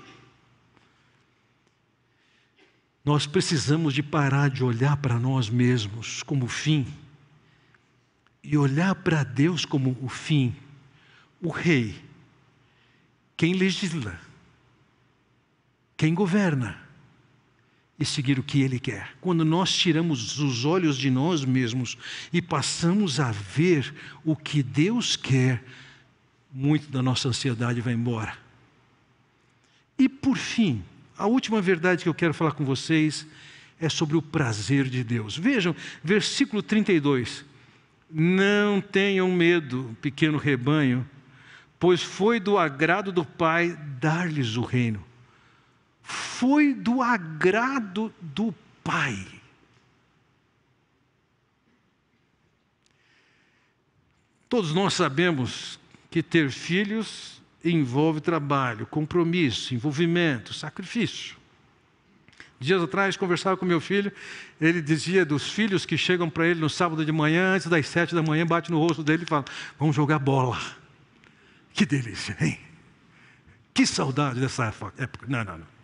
Nós 3.03 3.27
precisamos 3.27 3.93
de 3.93 4.01
parar 4.01 4.49
de 4.49 4.63
olhar 4.63 4.97
para 4.97 5.19
nós 5.19 5.49
mesmos 5.49 6.23
como 6.23 6.47
fim 6.47 6.87
e 8.43 8.57
olhar 8.57 8.95
para 8.95 9.23
Deus 9.23 9.65
como 9.65 9.97
o 10.01 10.07
fim, 10.07 10.55
o 11.41 11.49
rei, 11.49 11.95
quem 13.35 13.53
legisla, 13.53 14.19
quem 15.97 16.13
governa 16.13 16.84
e 17.97 18.05
seguir 18.05 18.37
o 18.37 18.43
que 18.43 18.61
Ele 18.61 18.79
quer. 18.79 19.09
Quando 19.21 19.45
nós 19.45 19.71
tiramos 19.73 20.39
os 20.39 20.65
olhos 20.65 20.97
de 20.97 21.09
nós 21.09 21.45
mesmos 21.45 21.97
e 22.31 22.41
passamos 22.41 23.19
a 23.19 23.31
ver 23.31 23.93
o 24.23 24.35
que 24.35 24.61
Deus 24.61 25.15
quer, 25.15 25.63
muito 26.51 26.89
da 26.89 27.01
nossa 27.01 27.29
ansiedade 27.29 27.81
vai 27.81 27.93
embora. 27.93 28.37
E 29.97 30.09
por 30.09 30.37
fim, 30.37 30.83
a 31.17 31.25
última 31.25 31.61
verdade 31.61 32.03
que 32.03 32.09
eu 32.09 32.13
quero 32.13 32.33
falar 32.33 32.51
com 32.51 32.65
vocês 32.65 33.25
é 33.79 33.87
sobre 33.87 34.17
o 34.17 34.21
prazer 34.21 34.89
de 34.89 35.03
Deus. 35.03 35.37
Vejam, 35.37 35.75
versículo 36.03 36.61
32. 36.61 37.45
Não 38.11 38.81
tenham 38.81 39.31
medo, 39.31 39.95
pequeno 40.01 40.37
rebanho, 40.37 41.07
pois 41.79 42.01
foi 42.01 42.39
do 42.39 42.57
agrado 42.57 43.11
do 43.11 43.25
Pai 43.25 43.77
dar-lhes 43.99 44.57
o 44.57 44.61
reino 44.61 45.04
foi 46.05 46.73
do 46.73 47.01
agrado 47.01 48.13
do 48.21 48.53
Pai. 48.83 49.25
Todos 54.47 54.73
nós 54.73 54.93
sabemos 54.93 55.79
que 56.11 56.21
ter 56.21 56.51
filhos 56.51 57.41
envolve 57.63 58.21
trabalho, 58.21 58.85
compromisso, 58.85 59.73
envolvimento, 59.73 60.53
sacrifício. 60.53 61.35
Dias 62.59 62.81
atrás, 62.81 63.17
conversava 63.17 63.57
com 63.57 63.65
meu 63.65 63.81
filho, 63.81 64.11
ele 64.61 64.81
dizia 64.81 65.25
dos 65.25 65.51
filhos 65.51 65.85
que 65.85 65.97
chegam 65.97 66.29
para 66.29 66.47
ele 66.47 66.59
no 66.59 66.69
sábado 66.69 67.03
de 67.03 67.11
manhã, 67.11 67.55
antes 67.55 67.67
das 67.67 67.87
sete 67.87 68.13
da 68.13 68.21
manhã, 68.21 68.45
bate 68.45 68.71
no 68.71 68.79
rosto 68.79 69.03
dele 69.03 69.23
e 69.23 69.25
fala: 69.25 69.43
Vamos 69.77 69.95
jogar 69.95 70.19
bola. 70.19 70.61
Que 71.73 71.85
delícia, 71.85 72.37
hein? 72.39 72.57
Que 73.73 73.85
saudade 73.85 74.39
dessa 74.39 74.73
época. 74.97 75.25
Não, 75.27 75.43
não, 75.43 75.57
não. 75.57 75.74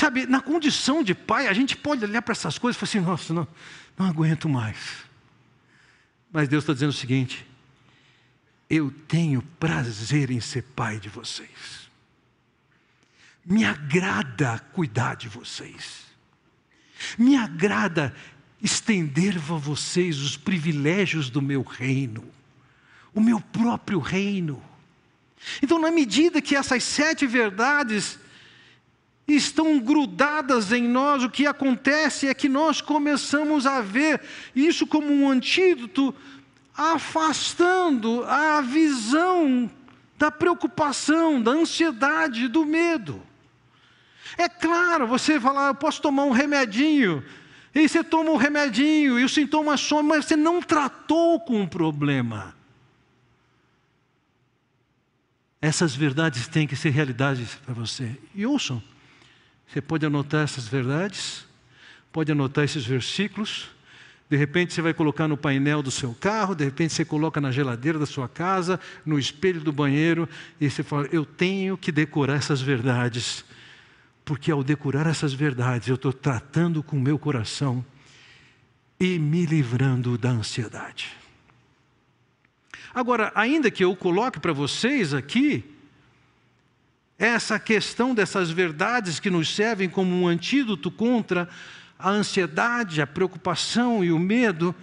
Sabe, 0.00 0.24
na 0.24 0.40
condição 0.40 1.02
de 1.02 1.14
pai, 1.14 1.46
a 1.46 1.52
gente 1.52 1.76
pode 1.76 2.04
olhar 2.04 2.22
para 2.22 2.32
essas 2.32 2.56
coisas 2.56 2.76
e 2.76 2.80
falar 2.80 2.90
assim: 2.90 3.00
nossa, 3.00 3.34
não, 3.34 3.46
não 3.98 4.06
aguento 4.06 4.48
mais. 4.48 5.04
Mas 6.32 6.48
Deus 6.48 6.62
está 6.62 6.72
dizendo 6.72 6.90
o 6.90 6.94
seguinte: 6.94 7.46
eu 8.68 8.90
tenho 8.90 9.42
prazer 9.58 10.30
em 10.30 10.40
ser 10.40 10.62
pai 10.62 10.98
de 10.98 11.08
vocês. 11.08 11.90
Me 13.44 13.64
agrada 13.64 14.58
cuidar 14.72 15.16
de 15.16 15.28
vocês. 15.28 16.06
Me 17.18 17.36
agrada 17.36 18.14
estender 18.62 19.36
a 19.36 19.56
vocês 19.56 20.18
os 20.18 20.36
privilégios 20.36 21.28
do 21.28 21.42
meu 21.42 21.62
reino, 21.62 22.24
o 23.14 23.20
meu 23.20 23.40
próprio 23.40 23.98
reino. 23.98 24.62
Então, 25.62 25.78
na 25.78 25.90
medida 25.90 26.40
que 26.40 26.56
essas 26.56 26.84
sete 26.84 27.26
verdades 27.26 28.18
estão 29.26 29.78
grudadas 29.78 30.72
em 30.72 30.86
nós, 30.86 31.22
o 31.22 31.30
que 31.30 31.46
acontece 31.46 32.26
é 32.26 32.34
que 32.34 32.48
nós 32.48 32.80
começamos 32.80 33.66
a 33.66 33.80
ver 33.80 34.20
isso 34.54 34.86
como 34.86 35.12
um 35.12 35.28
antídoto, 35.28 36.14
afastando 36.74 38.24
a 38.24 38.60
visão 38.60 39.70
da 40.18 40.30
preocupação, 40.30 41.40
da 41.40 41.52
ansiedade, 41.52 42.48
do 42.48 42.64
medo. 42.64 43.22
É 44.36 44.48
claro, 44.48 45.06
você 45.06 45.40
fala, 45.40 45.68
eu 45.68 45.74
posso 45.74 46.02
tomar 46.02 46.24
um 46.24 46.30
remedinho, 46.30 47.24
e 47.74 47.88
você 47.88 48.02
toma 48.02 48.30
um 48.30 48.36
remedinho 48.36 49.18
e 49.18 49.24
o 49.24 49.28
sintoma 49.28 49.76
some, 49.76 50.08
mas 50.08 50.26
você 50.26 50.36
não 50.36 50.60
tratou 50.60 51.40
com 51.40 51.62
o 51.62 51.68
problema. 51.68 52.54
Essas 55.60 55.94
verdades 55.94 56.48
têm 56.48 56.66
que 56.66 56.74
ser 56.74 56.90
realidades 56.90 57.54
para 57.64 57.74
você. 57.74 58.16
E 58.34 58.46
ouçam, 58.46 58.82
você 59.66 59.80
pode 59.80 60.06
anotar 60.06 60.42
essas 60.42 60.66
verdades, 60.66 61.46
pode 62.10 62.32
anotar 62.32 62.64
esses 62.64 62.84
versículos. 62.84 63.68
De 64.28 64.36
repente 64.36 64.72
você 64.72 64.80
vai 64.80 64.94
colocar 64.94 65.28
no 65.28 65.36
painel 65.36 65.82
do 65.82 65.90
seu 65.90 66.14
carro, 66.14 66.54
de 66.54 66.64
repente 66.64 66.94
você 66.94 67.04
coloca 67.04 67.40
na 67.40 67.50
geladeira 67.50 67.98
da 67.98 68.06
sua 68.06 68.28
casa, 68.28 68.80
no 69.04 69.18
espelho 69.18 69.60
do 69.60 69.72
banheiro, 69.72 70.28
e 70.60 70.70
você 70.70 70.82
fala: 70.82 71.08
Eu 71.12 71.26
tenho 71.26 71.76
que 71.76 71.92
decorar 71.92 72.36
essas 72.36 72.62
verdades, 72.62 73.44
porque 74.24 74.50
ao 74.50 74.64
decorar 74.64 75.06
essas 75.06 75.34
verdades 75.34 75.88
eu 75.88 75.96
estou 75.96 76.12
tratando 76.12 76.82
com 76.82 76.96
o 76.96 77.00
meu 77.00 77.18
coração 77.18 77.84
e 78.98 79.18
me 79.18 79.44
livrando 79.44 80.16
da 80.16 80.30
ansiedade. 80.30 81.19
Agora, 82.94 83.30
ainda 83.34 83.70
que 83.70 83.84
eu 83.84 83.94
coloque 83.94 84.40
para 84.40 84.52
vocês 84.52 85.14
aqui 85.14 85.64
essa 87.16 87.58
questão 87.58 88.14
dessas 88.14 88.50
verdades 88.50 89.20
que 89.20 89.30
nos 89.30 89.54
servem 89.54 89.88
como 89.88 90.12
um 90.14 90.26
antídoto 90.26 90.90
contra 90.90 91.48
a 91.98 92.10
ansiedade, 92.10 93.00
a 93.00 93.06
preocupação 93.06 94.02
e 94.02 94.10
o 94.10 94.18
medo, 94.18 94.74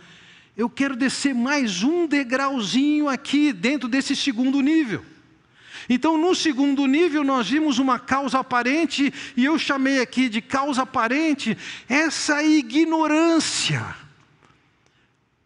eu 0.56 0.70
quero 0.70 0.96
descer 0.96 1.36
mais 1.36 1.84
um 1.84 2.08
degrauzinho 2.08 3.10
aqui 3.10 3.52
dentro 3.52 3.90
desse 3.90 4.16
segundo 4.16 4.62
nível. 4.62 5.04
Então, 5.90 6.18
no 6.18 6.34
segundo 6.34 6.86
nível, 6.86 7.24
nós 7.24 7.50
vimos 7.50 7.78
uma 7.78 8.00
causa 8.00 8.40
aparente, 8.40 9.14
e 9.36 9.46
eu 9.46 9.60
chamei 9.60 10.00
aqui 10.02 10.30
de 10.30 10.42
causa 10.42 10.84
aparente 10.84 11.58
essa 11.90 12.42
ignorância 12.44 14.07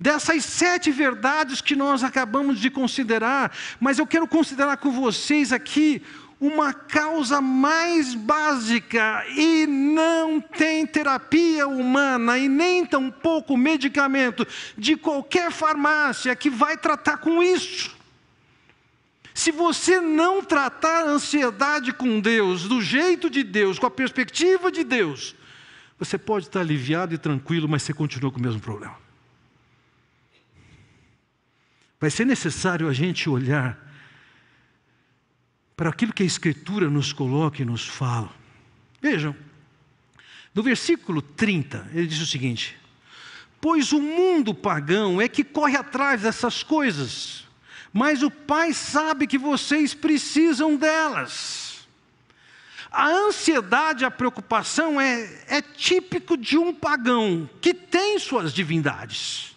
dessas 0.01 0.43
sete 0.43 0.89
verdades 0.89 1.61
que 1.61 1.75
nós 1.75 2.03
acabamos 2.03 2.59
de 2.59 2.71
considerar, 2.71 3.55
mas 3.79 3.99
eu 3.99 4.07
quero 4.07 4.27
considerar 4.27 4.77
com 4.77 4.89
vocês 4.91 5.53
aqui 5.53 6.01
uma 6.39 6.73
causa 6.73 7.39
mais 7.39 8.15
básica 8.15 9.23
e 9.37 9.67
não 9.67 10.41
tem 10.41 10.87
terapia 10.87 11.67
humana 11.67 12.35
e 12.39 12.49
nem 12.49 12.83
tampouco 12.83 13.55
medicamento 13.55 14.47
de 14.75 14.97
qualquer 14.97 15.51
farmácia 15.51 16.35
que 16.35 16.49
vai 16.49 16.75
tratar 16.75 17.17
com 17.17 17.43
isso. 17.43 17.95
Se 19.35 19.51
você 19.51 20.01
não 20.01 20.43
tratar 20.43 21.03
a 21.03 21.09
ansiedade 21.11 21.93
com 21.93 22.19
Deus, 22.19 22.63
do 22.67 22.81
jeito 22.81 23.29
de 23.29 23.43
Deus, 23.43 23.77
com 23.77 23.85
a 23.85 23.91
perspectiva 23.91 24.71
de 24.71 24.83
Deus, 24.83 25.35
você 25.99 26.17
pode 26.17 26.47
estar 26.47 26.61
aliviado 26.61 27.13
e 27.13 27.19
tranquilo, 27.19 27.69
mas 27.69 27.83
você 27.83 27.93
continua 27.93 28.31
com 28.31 28.39
o 28.39 28.41
mesmo 28.41 28.59
problema. 28.59 29.00
Vai 32.01 32.09
ser 32.09 32.25
necessário 32.25 32.89
a 32.89 32.93
gente 32.93 33.29
olhar 33.29 33.77
para 35.77 35.91
aquilo 35.91 36.11
que 36.11 36.23
a 36.23 36.25
Escritura 36.25 36.89
nos 36.89 37.13
coloca 37.13 37.61
e 37.61 37.65
nos 37.65 37.87
fala. 37.87 38.31
Vejam, 38.99 39.35
no 40.51 40.63
versículo 40.63 41.21
30, 41.21 41.91
ele 41.93 42.07
diz 42.07 42.19
o 42.19 42.25
seguinte: 42.25 42.75
Pois 43.61 43.91
o 43.91 44.01
mundo 44.01 44.51
pagão 44.51 45.21
é 45.21 45.27
que 45.27 45.43
corre 45.43 45.77
atrás 45.77 46.23
dessas 46.23 46.63
coisas, 46.63 47.47
mas 47.93 48.23
o 48.23 48.31
Pai 48.31 48.73
sabe 48.73 49.27
que 49.27 49.37
vocês 49.37 49.93
precisam 49.93 50.75
delas. 50.75 51.87
A 52.91 53.07
ansiedade, 53.09 54.03
a 54.03 54.09
preocupação 54.09 54.99
é, 54.99 55.43
é 55.47 55.61
típico 55.61 56.35
de 56.35 56.57
um 56.57 56.73
pagão 56.73 57.47
que 57.61 57.75
tem 57.75 58.17
suas 58.17 58.51
divindades 58.51 59.50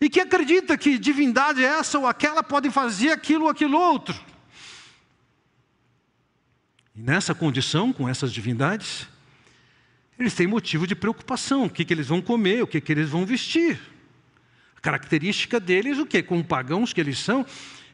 e 0.00 0.08
que 0.08 0.20
acredita 0.20 0.78
que 0.78 0.98
divindade 0.98 1.62
essa 1.62 1.98
ou 1.98 2.06
aquela 2.06 2.42
pode 2.42 2.70
fazer 2.70 3.10
aquilo 3.10 3.44
ou 3.44 3.50
aquilo 3.50 3.78
outro. 3.78 4.18
E 6.96 7.00
nessa 7.02 7.34
condição, 7.34 7.92
com 7.92 8.08
essas 8.08 8.32
divindades, 8.32 9.06
eles 10.18 10.34
têm 10.34 10.46
motivo 10.46 10.86
de 10.86 10.94
preocupação: 10.94 11.64
o 11.64 11.70
que, 11.70 11.84
que 11.84 11.92
eles 11.92 12.08
vão 12.08 12.22
comer, 12.22 12.62
o 12.62 12.66
que, 12.66 12.80
que 12.80 12.92
eles 12.92 13.10
vão 13.10 13.26
vestir. 13.26 13.78
A 14.76 14.80
característica 14.80 15.60
deles, 15.60 15.98
o 15.98 16.06
que? 16.06 16.22
Como 16.22 16.42
pagãos 16.42 16.92
que 16.92 17.00
eles 17.00 17.18
são, 17.18 17.44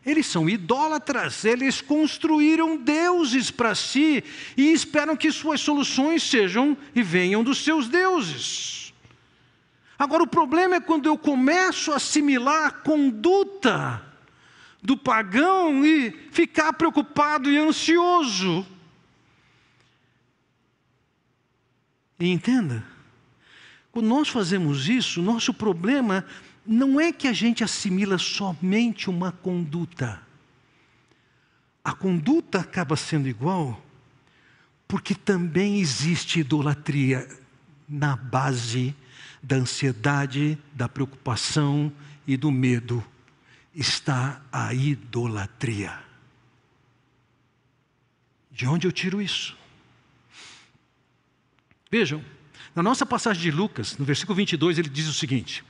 Eles 0.06 0.26
são 0.26 0.48
idólatras, 0.48 1.44
eles 1.44 1.80
construíram 1.80 2.76
deuses 2.76 3.50
para 3.50 3.74
si 3.74 4.22
e 4.56 4.70
esperam 4.70 5.16
que 5.16 5.32
suas 5.32 5.60
soluções 5.60 6.22
sejam 6.22 6.78
e 6.94 7.02
venham 7.02 7.42
dos 7.42 7.58
seus 7.64 7.88
deuses. 7.88 8.75
Agora, 9.98 10.22
o 10.22 10.26
problema 10.26 10.76
é 10.76 10.80
quando 10.80 11.06
eu 11.06 11.16
começo 11.16 11.92
a 11.92 11.96
assimilar 11.96 12.66
a 12.66 12.70
conduta 12.70 14.02
do 14.82 14.96
pagão 14.96 15.84
e 15.84 16.10
ficar 16.30 16.72
preocupado 16.74 17.50
e 17.50 17.56
ansioso. 17.56 18.66
E 22.20 22.28
entenda, 22.28 22.84
quando 23.90 24.06
nós 24.06 24.28
fazemos 24.28 24.88
isso, 24.88 25.22
nosso 25.22 25.52
problema 25.52 26.24
não 26.66 27.00
é 27.00 27.12
que 27.12 27.28
a 27.28 27.32
gente 27.32 27.64
assimila 27.64 28.18
somente 28.18 29.08
uma 29.08 29.32
conduta. 29.32 30.20
A 31.82 31.92
conduta 31.92 32.60
acaba 32.60 32.96
sendo 32.96 33.28
igual 33.28 33.82
porque 34.88 35.14
também 35.14 35.80
existe 35.80 36.40
idolatria 36.40 37.28
na 37.88 38.16
base 38.16 38.94
da 39.42 39.56
ansiedade, 39.56 40.58
da 40.72 40.88
preocupação 40.88 41.92
e 42.26 42.36
do 42.36 42.50
medo. 42.50 43.04
Está 43.74 44.42
a 44.50 44.72
idolatria. 44.74 45.98
De 48.50 48.66
onde 48.66 48.86
eu 48.86 48.92
tiro 48.92 49.20
isso? 49.20 49.56
Vejam, 51.90 52.24
na 52.74 52.82
nossa 52.82 53.06
passagem 53.06 53.42
de 53.42 53.50
Lucas, 53.50 53.96
no 53.98 54.04
versículo 54.04 54.34
22, 54.36 54.78
ele 54.78 54.88
diz 54.88 55.06
o 55.06 55.12
seguinte: 55.12 55.64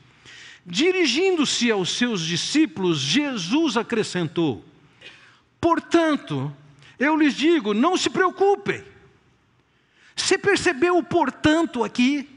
Dirigindo-se 0.65 1.71
aos 1.71 1.91
seus 1.97 2.23
discípulos, 2.23 2.99
Jesus 2.99 3.77
acrescentou: 3.77 4.65
Portanto, 5.61 6.55
eu 6.99 7.17
lhes 7.17 7.35
digo, 7.35 7.75
não 7.75 7.97
se 7.97 8.09
preocupem. 8.09 8.83
Você 10.17 10.39
percebeu 10.39 10.97
o 10.97 11.05
portanto 11.05 11.85
aqui? 11.85 12.29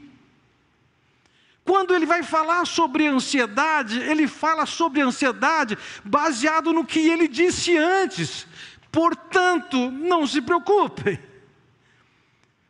Quando 1.64 1.94
ele 1.94 2.04
vai 2.04 2.22
falar 2.22 2.66
sobre 2.66 3.06
ansiedade, 3.06 3.98
ele 4.00 4.28
fala 4.28 4.66
sobre 4.66 5.00
ansiedade 5.00 5.78
baseado 6.04 6.72
no 6.72 6.84
que 6.84 6.98
ele 6.98 7.26
disse 7.26 7.76
antes. 7.76 8.46
Portanto, 8.92 9.90
não 9.90 10.26
se 10.26 10.42
preocupem. 10.42 11.18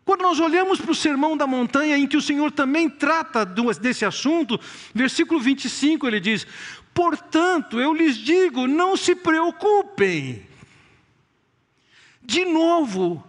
Quando 0.05 0.23
nós 0.23 0.39
olhamos 0.41 0.81
para 0.81 0.91
o 0.91 0.95
sermão 0.95 1.37
da 1.37 1.47
montanha, 1.47 1.97
em 1.97 2.07
que 2.07 2.17
o 2.17 2.23
Senhor 2.23 2.51
também 2.51 2.89
trata 2.89 3.45
desse 3.45 4.05
assunto, 4.05 4.59
versículo 4.95 5.41
25 5.41 6.07
ele 6.07 6.21
diz: 6.21 6.47
Portanto, 6.93 7.81
eu 7.81 7.95
lhes 7.95 8.17
digo, 8.17 8.67
não 8.67 8.97
se 8.97 9.15
preocupem. 9.15 10.47
De 12.23 12.45
novo, 12.45 13.25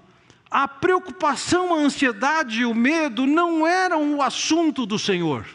a 0.52 0.68
preocupação, 0.68 1.74
a 1.74 1.78
ansiedade 1.78 2.60
e 2.60 2.66
o 2.66 2.76
medo 2.76 3.26
não 3.26 3.66
eram 3.66 4.18
o 4.18 4.22
assunto 4.22 4.86
do 4.86 5.00
Senhor. 5.00 5.48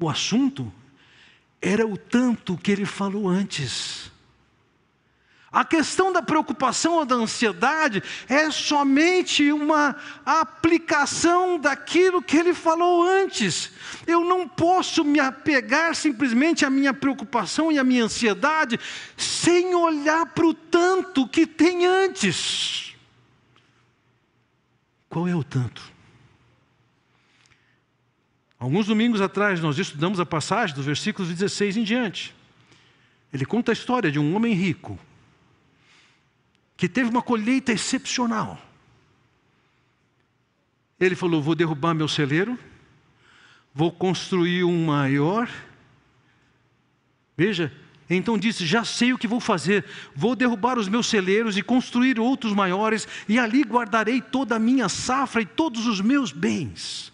O 0.00 0.10
assunto 0.10 0.70
era 1.62 1.86
o 1.86 1.96
tanto 1.96 2.58
que 2.58 2.72
ele 2.72 2.84
falou 2.84 3.28
antes. 3.28 4.10
A 5.56 5.64
questão 5.64 6.12
da 6.12 6.20
preocupação 6.20 6.96
ou 6.96 7.06
da 7.06 7.14
ansiedade 7.14 8.02
é 8.28 8.50
somente 8.50 9.50
uma 9.50 9.96
aplicação 10.22 11.58
daquilo 11.58 12.20
que 12.20 12.36
ele 12.36 12.52
falou 12.52 13.02
antes. 13.02 13.72
Eu 14.06 14.22
não 14.22 14.46
posso 14.46 15.02
me 15.02 15.18
apegar 15.18 15.94
simplesmente 15.94 16.66
à 16.66 16.68
minha 16.68 16.92
preocupação 16.92 17.72
e 17.72 17.78
à 17.78 17.84
minha 17.84 18.04
ansiedade 18.04 18.78
sem 19.16 19.74
olhar 19.74 20.26
para 20.26 20.46
o 20.46 20.52
tanto 20.52 21.26
que 21.26 21.46
tem 21.46 21.86
antes. 21.86 22.94
Qual 25.08 25.26
é 25.26 25.34
o 25.34 25.42
tanto? 25.42 25.90
Alguns 28.58 28.88
domingos 28.88 29.22
atrás 29.22 29.58
nós 29.62 29.78
estudamos 29.78 30.20
a 30.20 30.26
passagem 30.26 30.76
dos 30.76 30.84
versículos 30.84 31.30
16 31.30 31.78
em 31.78 31.82
diante. 31.82 32.36
Ele 33.32 33.46
conta 33.46 33.72
a 33.72 33.74
história 33.74 34.12
de 34.12 34.18
um 34.18 34.36
homem 34.36 34.52
rico 34.52 35.00
que 36.76 36.88
teve 36.88 37.08
uma 37.08 37.22
colheita 37.22 37.72
excepcional. 37.72 38.60
Ele 41.00 41.14
falou: 41.14 41.42
Vou 41.42 41.54
derrubar 41.54 41.94
meu 41.94 42.08
celeiro, 42.08 42.58
vou 43.74 43.90
construir 43.90 44.64
um 44.64 44.86
maior. 44.86 45.48
Veja, 47.36 47.72
então 48.08 48.38
disse: 48.38 48.66
Já 48.66 48.84
sei 48.84 49.12
o 49.12 49.18
que 49.18 49.26
vou 49.28 49.40
fazer. 49.40 49.84
Vou 50.14 50.34
derrubar 50.36 50.78
os 50.78 50.88
meus 50.88 51.06
celeiros 51.06 51.56
e 51.56 51.62
construir 51.62 52.18
outros 52.18 52.52
maiores, 52.52 53.06
e 53.28 53.38
ali 53.38 53.62
guardarei 53.62 54.20
toda 54.20 54.56
a 54.56 54.58
minha 54.58 54.88
safra 54.88 55.42
e 55.42 55.46
todos 55.46 55.86
os 55.86 56.00
meus 56.00 56.32
bens. 56.32 57.12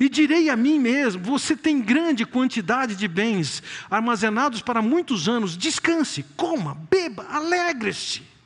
E 0.00 0.08
direi 0.08 0.50
a 0.50 0.56
mim 0.56 0.78
mesmo: 0.78 1.22
Você 1.22 1.56
tem 1.56 1.80
grande 1.80 2.24
quantidade 2.24 2.94
de 2.94 3.08
bens 3.08 3.62
armazenados 3.90 4.60
para 4.60 4.82
muitos 4.82 5.28
anos. 5.28 5.56
Descanse, 5.56 6.24
coma, 6.36 6.74
beba, 6.90 7.24
alegre-se. 7.30 8.37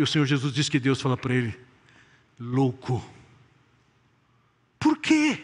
E 0.00 0.02
o 0.02 0.06
Senhor 0.06 0.24
Jesus 0.24 0.54
diz 0.54 0.66
que 0.66 0.80
Deus 0.80 0.98
fala 0.98 1.14
para 1.14 1.34
ele: 1.34 1.54
louco. 2.38 3.04
Por 4.78 4.96
quê? 4.96 5.42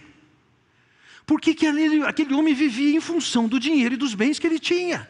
Porque 1.27 1.55
que 1.55 1.67
aquele 2.07 2.33
homem 2.35 2.55
vivia 2.55 2.97
em 2.97 3.01
função 3.01 3.47
do 3.47 3.61
dinheiro 3.61 3.93
e 3.93 3.99
dos 3.99 4.15
bens 4.15 4.39
que 4.39 4.47
ele 4.47 4.59
tinha. 4.59 5.07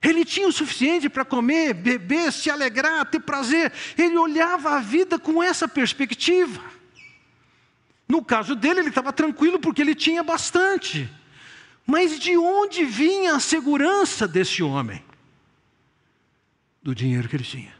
Ele 0.00 0.24
tinha 0.24 0.48
o 0.48 0.52
suficiente 0.52 1.10
para 1.10 1.26
comer, 1.26 1.74
beber, 1.74 2.32
se 2.32 2.48
alegrar, 2.48 3.04
ter 3.04 3.20
prazer. 3.20 3.70
Ele 3.98 4.16
olhava 4.16 4.70
a 4.70 4.80
vida 4.80 5.18
com 5.18 5.42
essa 5.42 5.68
perspectiva. 5.68 6.62
No 8.08 8.24
caso 8.24 8.56
dele, 8.56 8.80
ele 8.80 8.88
estava 8.88 9.12
tranquilo 9.12 9.58
porque 9.58 9.82
ele 9.82 9.94
tinha 9.94 10.22
bastante. 10.22 11.06
Mas 11.86 12.18
de 12.18 12.34
onde 12.38 12.82
vinha 12.86 13.34
a 13.34 13.40
segurança 13.40 14.26
desse 14.26 14.62
homem? 14.62 15.04
Do 16.86 16.94
dinheiro 16.94 17.28
que 17.28 17.34
ele 17.34 17.42
tinha. 17.42 17.74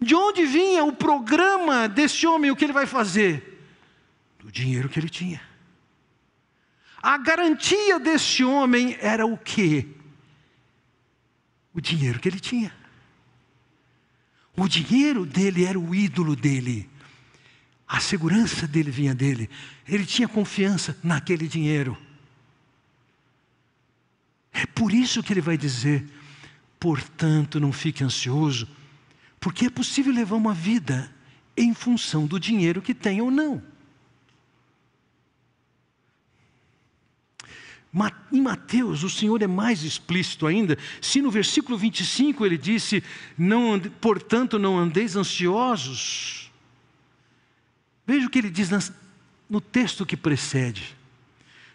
De 0.00 0.14
onde 0.14 0.46
vinha 0.46 0.82
o 0.84 0.90
programa 0.90 1.86
desse 1.86 2.26
homem, 2.26 2.50
o 2.50 2.56
que 2.56 2.64
ele 2.64 2.72
vai 2.72 2.86
fazer? 2.86 3.60
Do 4.38 4.50
dinheiro 4.50 4.88
que 4.88 4.98
ele 4.98 5.10
tinha. 5.10 5.42
A 7.02 7.18
garantia 7.18 8.00
desse 8.00 8.42
homem 8.42 8.96
era 9.02 9.26
o 9.26 9.36
quê? 9.36 9.86
O 11.74 11.80
dinheiro 11.80 12.18
que 12.18 12.26
ele 12.26 12.40
tinha. 12.40 12.74
O 14.56 14.66
dinheiro 14.66 15.26
dele 15.26 15.66
era 15.66 15.78
o 15.78 15.94
ídolo 15.94 16.34
dele. 16.34 16.88
A 17.86 18.00
segurança 18.00 18.66
dele 18.66 18.90
vinha 18.90 19.14
dele. 19.14 19.50
Ele 19.86 20.06
tinha 20.06 20.26
confiança 20.26 20.98
naquele 21.04 21.46
dinheiro. 21.46 21.98
É 24.54 24.64
por 24.64 24.90
isso 24.90 25.22
que 25.22 25.34
ele 25.34 25.42
vai 25.42 25.58
dizer: 25.58 26.15
Portanto, 26.78 27.58
não 27.58 27.72
fique 27.72 28.04
ansioso, 28.04 28.68
porque 29.40 29.66
é 29.66 29.70
possível 29.70 30.12
levar 30.12 30.36
uma 30.36 30.54
vida 30.54 31.10
em 31.56 31.72
função 31.72 32.26
do 32.26 32.38
dinheiro 32.38 32.82
que 32.82 32.94
tem 32.94 33.20
ou 33.20 33.30
não. 33.30 33.62
Em 38.36 38.42
Mateus, 38.42 39.02
o 39.02 39.08
Senhor 39.08 39.40
é 39.40 39.46
mais 39.46 39.82
explícito 39.82 40.46
ainda. 40.46 40.76
Se 41.00 41.22
no 41.22 41.30
versículo 41.30 41.78
25 41.78 42.44
ele 42.44 42.58
disse: 42.58 43.02
não, 43.38 43.80
Portanto, 43.80 44.58
não 44.58 44.78
andeis 44.78 45.16
ansiosos. 45.16 46.52
Veja 48.06 48.26
o 48.26 48.30
que 48.30 48.38
ele 48.38 48.50
diz 48.50 48.68
no 49.48 49.60
texto 49.60 50.04
que 50.04 50.16
precede. 50.18 50.94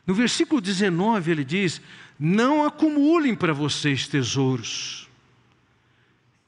No 0.05 0.13
versículo 0.13 0.61
19 0.61 1.31
ele 1.31 1.43
diz: 1.43 1.81
não 2.23 2.63
acumulem 2.63 3.33
para 3.33 3.51
vocês 3.51 4.07
tesouros. 4.07 5.09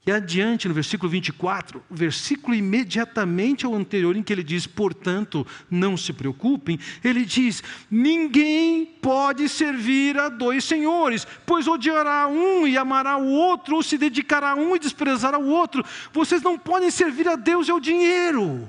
E 0.06 0.12
adiante, 0.12 0.68
no 0.68 0.74
versículo 0.74 1.10
24, 1.10 1.82
o 1.90 1.94
versículo 1.94 2.54
imediatamente 2.54 3.66
ao 3.66 3.74
anterior, 3.74 4.14
em 4.14 4.22
que 4.22 4.32
ele 4.32 4.44
diz, 4.44 4.66
portanto, 4.66 5.44
não 5.68 5.96
se 5.96 6.12
preocupem, 6.12 6.78
ele 7.02 7.24
diz: 7.24 7.62
ninguém 7.90 8.84
pode 8.84 9.48
servir 9.48 10.16
a 10.16 10.28
dois 10.28 10.62
senhores, 10.64 11.26
pois 11.44 11.66
odiará 11.66 12.28
um 12.28 12.68
e 12.68 12.76
amará 12.76 13.16
o 13.16 13.30
outro, 13.30 13.76
ou 13.76 13.82
se 13.82 13.98
dedicará 13.98 14.50
a 14.50 14.54
um 14.54 14.76
e 14.76 14.78
desprezará 14.78 15.38
o 15.38 15.48
outro. 15.48 15.82
Vocês 16.12 16.42
não 16.42 16.56
podem 16.56 16.90
servir 16.90 17.26
a 17.26 17.34
Deus 17.34 17.66
e 17.66 17.70
ao 17.72 17.80
dinheiro. 17.80 18.68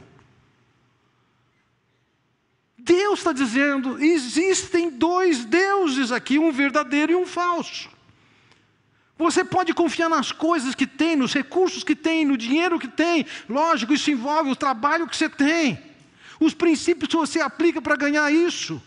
Deus 2.86 3.20
está 3.20 3.34
dizendo: 3.34 4.02
existem 4.02 4.92
dois 4.92 5.44
deuses 5.44 6.12
aqui, 6.12 6.38
um 6.38 6.52
verdadeiro 6.52 7.14
e 7.14 7.16
um 7.16 7.26
falso. 7.26 7.90
Você 9.18 9.44
pode 9.44 9.74
confiar 9.74 10.08
nas 10.08 10.32
coisas 10.32 10.76
que 10.76 10.86
tem, 10.86 11.16
nos 11.16 11.34
recursos 11.34 11.84
que 11.84 11.96
tem, 11.96 12.24
no 12.24 12.38
dinheiro 12.38 12.78
que 12.78 12.88
tem. 12.88 13.26
Lógico, 13.50 13.94
isso 13.94 14.12
envolve 14.12 14.52
o 14.52 14.56
trabalho 14.56 15.08
que 15.08 15.18
você 15.18 15.28
tem, 15.28 15.82
os 16.40 16.54
princípios 16.54 17.10
que 17.10 17.16
você 17.16 17.42
aplica 17.42 17.82
para 17.82 17.96
ganhar 17.96 18.32
isso. 18.32 18.82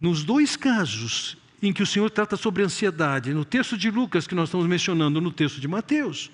Nos 0.00 0.24
dois 0.24 0.56
casos 0.56 1.36
em 1.62 1.72
que 1.72 1.82
o 1.82 1.86
Senhor 1.86 2.10
trata 2.10 2.36
sobre 2.36 2.64
ansiedade, 2.64 3.32
no 3.32 3.44
texto 3.44 3.78
de 3.78 3.90
Lucas 3.90 4.26
que 4.26 4.34
nós 4.34 4.48
estamos 4.48 4.66
mencionando, 4.66 5.20
no 5.20 5.30
texto 5.30 5.60
de 5.60 5.68
Mateus, 5.68 6.30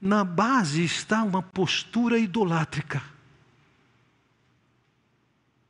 na 0.00 0.24
base 0.24 0.82
está 0.82 1.22
uma 1.22 1.42
postura 1.42 2.18
idolátrica. 2.18 3.13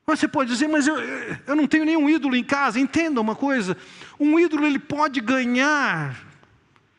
Você 0.06 0.28
pode 0.28 0.50
dizer, 0.50 0.68
mas 0.68 0.86
eu, 0.86 0.96
eu 0.98 1.56
não 1.56 1.66
tenho 1.66 1.84
nenhum 1.84 2.08
ídolo 2.08 2.36
em 2.36 2.44
casa. 2.44 2.78
Entenda 2.78 3.20
uma 3.20 3.34
coisa: 3.34 3.76
um 4.20 4.38
ídolo 4.38 4.66
ele 4.66 4.78
pode 4.78 5.20
ganhar 5.20 6.22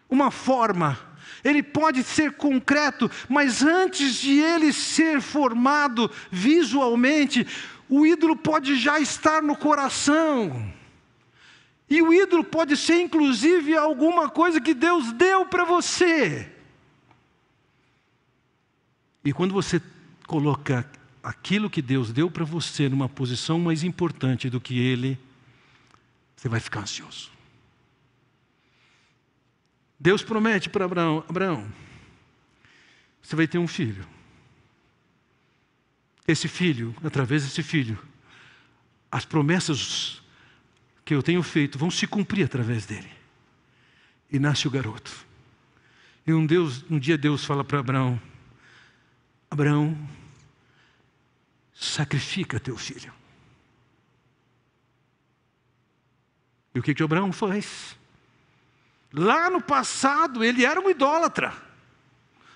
uma 0.09 0.31
forma, 0.31 0.97
ele 1.43 1.61
pode 1.61 2.03
ser 2.03 2.33
concreto, 2.33 3.09
mas 3.29 3.61
antes 3.61 4.15
de 4.15 4.39
ele 4.39 4.73
ser 4.73 5.21
formado 5.21 6.09
visualmente, 6.31 7.45
o 7.87 8.05
ídolo 8.05 8.35
pode 8.35 8.75
já 8.75 8.99
estar 8.99 9.41
no 9.41 9.55
coração. 9.55 10.73
E 11.87 12.01
o 12.01 12.11
ídolo 12.11 12.43
pode 12.43 12.75
ser, 12.75 12.99
inclusive, 13.01 13.77
alguma 13.77 14.27
coisa 14.27 14.59
que 14.59 14.73
Deus 14.73 15.11
deu 15.11 15.45
para 15.45 15.63
você. 15.63 16.51
E 19.23 19.31
quando 19.31 19.53
você 19.53 19.79
coloca 20.25 20.89
aquilo 21.25 21.71
que 21.71 21.81
Deus 21.81 22.13
deu 22.13 22.29
para 22.29 22.45
você 22.45 22.87
numa 22.87 23.09
posição 23.09 23.59
mais 23.59 23.83
importante 23.83 24.47
do 24.47 24.61
que 24.61 24.77
Ele, 24.77 25.17
você 26.35 26.47
vai 26.47 26.59
ficar 26.59 26.81
ansioso. 26.81 27.31
Deus 29.99 30.21
promete 30.21 30.69
para 30.69 30.85
Abraão: 30.85 31.25
Abraão, 31.27 31.67
você 33.23 33.35
vai 33.35 33.47
ter 33.47 33.57
um 33.57 33.67
filho. 33.67 34.05
Esse 36.27 36.47
filho, 36.47 36.95
através 37.03 37.43
desse 37.43 37.63
filho, 37.63 37.97
as 39.11 39.25
promessas 39.25 40.21
que 41.03 41.13
eu 41.13 41.23
tenho 41.23 41.41
feito 41.41 41.79
vão 41.79 41.89
se 41.89 42.05
cumprir 42.05 42.45
através 42.45 42.85
dele. 42.85 43.09
E 44.31 44.37
nasce 44.37 44.67
o 44.67 44.71
garoto. 44.71 45.11
E 46.25 46.33
um, 46.33 46.45
Deus, 46.45 46.83
um 46.89 46.99
dia 46.99 47.17
Deus 47.17 47.43
fala 47.43 47.63
para 47.63 47.79
Abraão: 47.79 48.21
Abraão, 49.49 49.97
sacrifica 51.75 52.59
teu 52.59 52.77
filho. 52.77 53.13
E 56.73 56.79
o 56.79 56.83
que, 56.83 56.95
que 56.95 57.03
Abraão 57.03 57.31
faz? 57.31 57.97
Lá 59.13 59.49
no 59.49 59.61
passado, 59.61 60.43
ele 60.43 60.65
era 60.65 60.79
um 60.79 60.89
idólatra. 60.89 61.53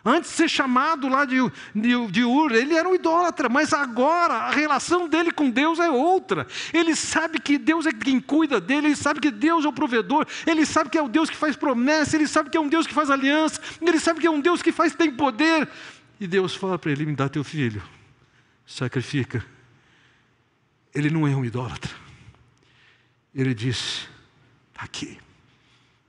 Antes 0.03 0.31
de 0.31 0.37
ser 0.37 0.49
chamado 0.49 1.09
lá 1.09 1.25
de, 1.25 1.37
de, 1.75 2.07
de 2.07 2.23
Ur, 2.23 2.53
ele 2.53 2.73
era 2.73 2.87
um 2.87 2.95
idólatra, 2.95 3.49
mas 3.49 3.73
agora 3.73 4.33
a 4.33 4.49
relação 4.49 5.09
dele 5.09 5.31
com 5.31 5.49
Deus 5.49 5.77
é 5.77 5.89
outra. 5.89 6.47
Ele 6.73 6.95
sabe 6.95 7.39
que 7.39 7.57
Deus 7.57 7.85
é 7.85 7.91
quem 7.91 8.19
cuida 8.19 8.61
dele, 8.61 8.87
ele 8.87 8.95
sabe 8.95 9.19
que 9.19 9.29
Deus 9.29 9.65
é 9.65 9.67
o 9.67 9.73
provedor, 9.73 10.25
ele 10.47 10.65
sabe 10.65 10.89
que 10.89 10.97
é 10.97 11.01
o 11.01 11.09
Deus 11.09 11.29
que 11.29 11.35
faz 11.35 11.55
promessa, 11.55 12.15
ele 12.15 12.27
sabe 12.27 12.49
que 12.49 12.57
é 12.57 12.61
um 12.61 12.69
Deus 12.69 12.87
que 12.87 12.93
faz 12.93 13.09
aliança, 13.09 13.61
ele 13.81 13.99
sabe 13.99 14.21
que 14.21 14.27
é 14.27 14.31
um 14.31 14.39
Deus 14.39 14.61
que 14.61 14.71
faz 14.71 14.95
tem 14.95 15.11
poder. 15.11 15.67
E 16.19 16.25
Deus 16.25 16.55
fala 16.55 16.79
para 16.79 16.91
ele: 16.91 17.05
me 17.05 17.15
dá 17.15 17.27
teu 17.27 17.43
filho, 17.43 17.83
sacrifica. 18.69 19.43
Ele 20.93 21.09
não 21.09 21.27
é 21.27 21.35
um 21.35 21.43
idólatra. 21.43 21.91
Ele 23.33 23.53
diz: 23.53 24.07
está 24.69 24.83
aqui, 24.83 25.19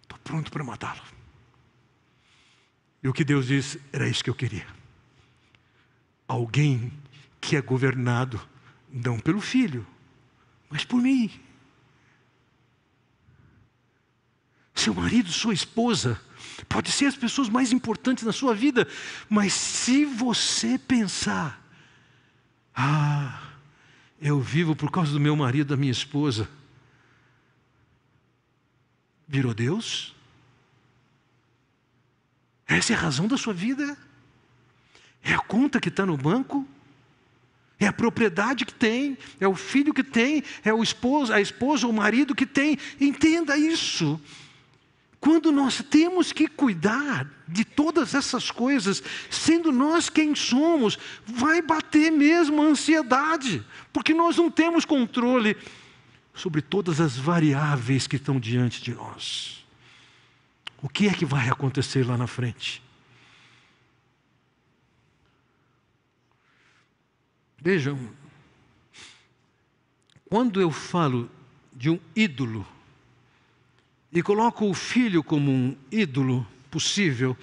estou 0.02 0.18
pronto 0.22 0.50
para 0.50 0.62
matá-lo. 0.62 1.02
E 3.02 3.08
o 3.08 3.12
que 3.14 3.24
Deus 3.24 3.46
diz 3.46 3.78
era 3.92 4.06
isso 4.06 4.22
que 4.22 4.28
eu 4.28 4.34
queria. 4.34 4.66
Alguém 6.28 6.92
que 7.40 7.56
é 7.56 7.62
governado 7.62 8.40
não 8.92 9.18
pelo 9.18 9.40
filho, 9.40 9.86
mas 10.68 10.84
por 10.84 11.00
mim. 11.00 11.30
Seu 14.74 14.94
marido, 14.94 15.32
sua 15.32 15.54
esposa, 15.54 16.20
pode 16.68 16.92
ser 16.92 17.06
as 17.06 17.16
pessoas 17.16 17.48
mais 17.48 17.72
importantes 17.72 18.24
na 18.24 18.32
sua 18.32 18.54
vida, 18.54 18.86
mas 19.28 19.52
se 19.52 20.04
você 20.04 20.78
pensar, 20.78 21.59
ah, 22.82 23.40
eu 24.20 24.40
vivo 24.40 24.74
por 24.74 24.90
causa 24.90 25.12
do 25.12 25.20
meu 25.20 25.36
marido, 25.36 25.68
da 25.68 25.76
minha 25.76 25.92
esposa, 25.92 26.48
virou 29.28 29.52
Deus? 29.52 30.14
Essa 32.66 32.94
é 32.94 32.96
a 32.96 33.00
razão 33.00 33.28
da 33.28 33.36
sua 33.36 33.52
vida? 33.52 33.98
É 35.22 35.34
a 35.34 35.38
conta 35.38 35.78
que 35.78 35.88
está 35.88 36.06
no 36.06 36.16
banco? 36.16 36.66
É 37.78 37.86
a 37.86 37.92
propriedade 37.92 38.64
que 38.64 38.72
tem? 38.72 39.18
É 39.38 39.46
o 39.46 39.54
filho 39.54 39.92
que 39.92 40.04
tem? 40.04 40.42
É 40.64 40.72
o 40.72 40.82
esposo, 40.82 41.32
a 41.32 41.40
esposa 41.40 41.86
ou 41.86 41.92
o 41.92 41.96
marido 41.96 42.34
que 42.34 42.46
tem? 42.46 42.78
Entenda 43.00 43.58
isso. 43.58 44.20
Quando 45.20 45.52
nós 45.52 45.82
temos 45.82 46.32
que 46.32 46.48
cuidar 46.48 47.28
de 47.46 47.62
todas 47.62 48.14
essas 48.14 48.50
coisas, 48.50 49.02
sendo 49.28 49.70
nós 49.70 50.08
quem 50.08 50.34
somos, 50.34 50.98
vai 51.26 51.60
bater 51.60 52.10
mesmo 52.10 52.62
a 52.62 52.66
ansiedade, 52.66 53.64
porque 53.92 54.14
nós 54.14 54.38
não 54.38 54.50
temos 54.50 54.86
controle 54.86 55.56
sobre 56.32 56.62
todas 56.62 57.00
as 57.00 57.16
variáveis 57.16 58.06
que 58.06 58.16
estão 58.16 58.40
diante 58.40 58.82
de 58.82 58.94
nós. 58.94 59.62
O 60.82 60.88
que 60.88 61.06
é 61.06 61.12
que 61.12 61.26
vai 61.26 61.50
acontecer 61.50 62.06
lá 62.06 62.16
na 62.16 62.26
frente? 62.26 62.82
Vejam, 67.58 68.10
quando 70.30 70.62
eu 70.62 70.70
falo 70.70 71.30
de 71.74 71.90
um 71.90 72.00
ídolo, 72.16 72.66
e 74.12 74.22
coloco 74.22 74.68
o 74.68 74.74
filho 74.74 75.22
como 75.22 75.50
um 75.50 75.76
ídolo 75.90 76.46
possível, 76.70 77.36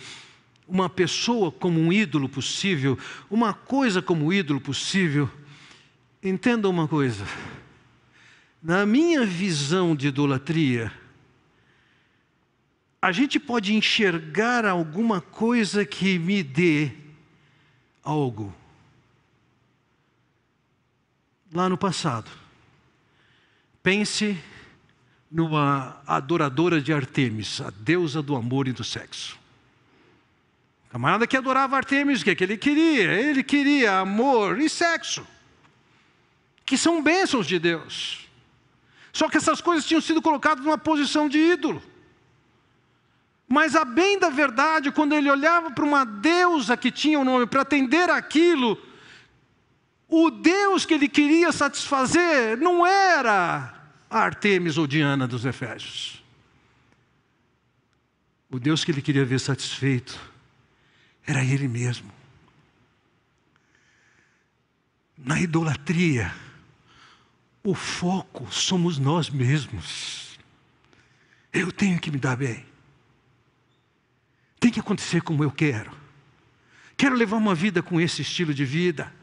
uma 0.68 0.90
pessoa 0.90 1.52
como 1.52 1.80
um 1.80 1.94
ídolo 1.94 2.28
possível, 2.28 2.98
uma 3.30 3.54
coisa 3.54 4.02
como 4.02 4.26
um 4.26 4.34
ídolo 4.34 4.60
possível, 4.60 5.30
entenda 6.22 6.68
uma 6.68 6.88
coisa. 6.88 7.26
Na 8.62 8.86
minha 8.86 9.26
visão 9.26 9.96
de 9.96 10.08
idolatria, 10.08 10.92
a 13.02 13.12
gente 13.12 13.40
pode 13.40 13.74
enxergar 13.74 14.66
alguma 14.66 15.22
coisa 15.22 15.86
que 15.86 16.20
me 16.20 16.44
dê 16.44 16.92
algo. 18.04 18.54
Lá 21.54 21.70
no 21.70 21.78
passado. 21.78 22.30
Pense 23.82 24.38
numa 25.30 26.02
adoradora 26.08 26.82
de 26.82 26.94
Artemis, 26.94 27.62
a 27.62 27.70
deusa 27.70 28.22
do 28.22 28.36
amor 28.36 28.68
e 28.68 28.72
do 28.72 28.84
sexo. 28.84 29.38
camarada 30.90 31.28
que 31.28 31.36
adorava 31.36 31.76
Artemis, 31.76 32.22
o 32.22 32.24
que, 32.24 32.32
é 32.32 32.36
que 32.36 32.44
ele 32.44 32.58
queria? 32.58 33.12
Ele 33.14 33.44
queria 33.44 34.00
amor 34.00 34.60
e 34.60 34.70
sexo, 34.70 35.28
que 36.66 36.78
são 36.78 37.04
bênçãos 37.04 37.46
de 37.46 37.60
Deus. 37.60 38.26
Só 39.12 39.28
que 39.28 39.38
essas 39.38 39.60
coisas 39.60 39.86
tinham 39.86 40.02
sido 40.02 40.22
colocadas 40.22 40.64
numa 40.64 40.78
posição 40.78 41.28
de 41.28 41.38
ídolo. 41.38 41.82
Mas 43.48 43.76
a 43.76 43.86
bem 43.86 44.20
da 44.20 44.30
verdade, 44.30 44.92
quando 44.92 45.14
ele 45.14 45.32
olhava 45.32 45.72
para 45.72 45.86
uma 45.86 46.06
deusa 46.06 46.76
que 46.76 46.92
tinha 46.92 47.18
o 47.18 47.22
um 47.22 47.26
nome 47.26 47.46
para 47.46 47.62
atender 47.62 48.10
aquilo, 48.10 48.78
o 50.08 50.30
Deus 50.30 50.86
que 50.86 50.94
ele 50.94 51.08
queria 51.08 51.52
satisfazer 51.52 52.58
não 52.58 52.86
era 52.86 53.77
Artemis 54.10 54.78
ou 54.78 54.88
Diana 54.88 55.28
dos 55.28 55.46
Efésios. 55.46 56.24
O 58.50 58.60
Deus 58.60 58.84
que 58.86 58.92
ele 58.92 59.02
queria 59.02 59.26
ver 59.26 59.40
satisfeito 59.40 60.20
era 61.26 61.44
ele 61.44 61.68
mesmo. 61.68 62.12
Na 65.18 65.42
idolatria, 65.42 66.34
o 67.64 67.74
foco 67.74 68.48
somos 68.52 68.98
nós 68.98 69.30
mesmos. 69.30 70.40
Eu 71.52 71.72
tenho 71.72 72.00
que 72.00 72.12
me 72.12 72.18
dar 72.18 72.38
bem. 72.38 72.66
Tem 74.60 74.72
que 74.72 74.80
acontecer 74.80 75.22
como 75.22 75.44
eu 75.44 75.52
quero. 75.52 75.92
Quero 76.96 77.16
levar 77.16 77.38
uma 77.38 77.54
vida 77.54 77.84
com 77.84 78.00
esse 78.00 78.22
estilo 78.22 78.54
de 78.54 78.64
vida. 78.64 79.14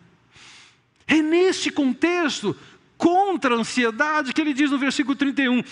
É 1.07 1.23
nesse 1.23 1.71
contexto, 1.71 2.57
contra 3.05 3.55
a 3.55 3.59
ansiedade, 3.59 4.33
que 4.33 4.41
ele 4.41 4.55
diz 4.55 4.71
no 4.71 4.79
versículo 4.79 5.15
31. 5.15 5.63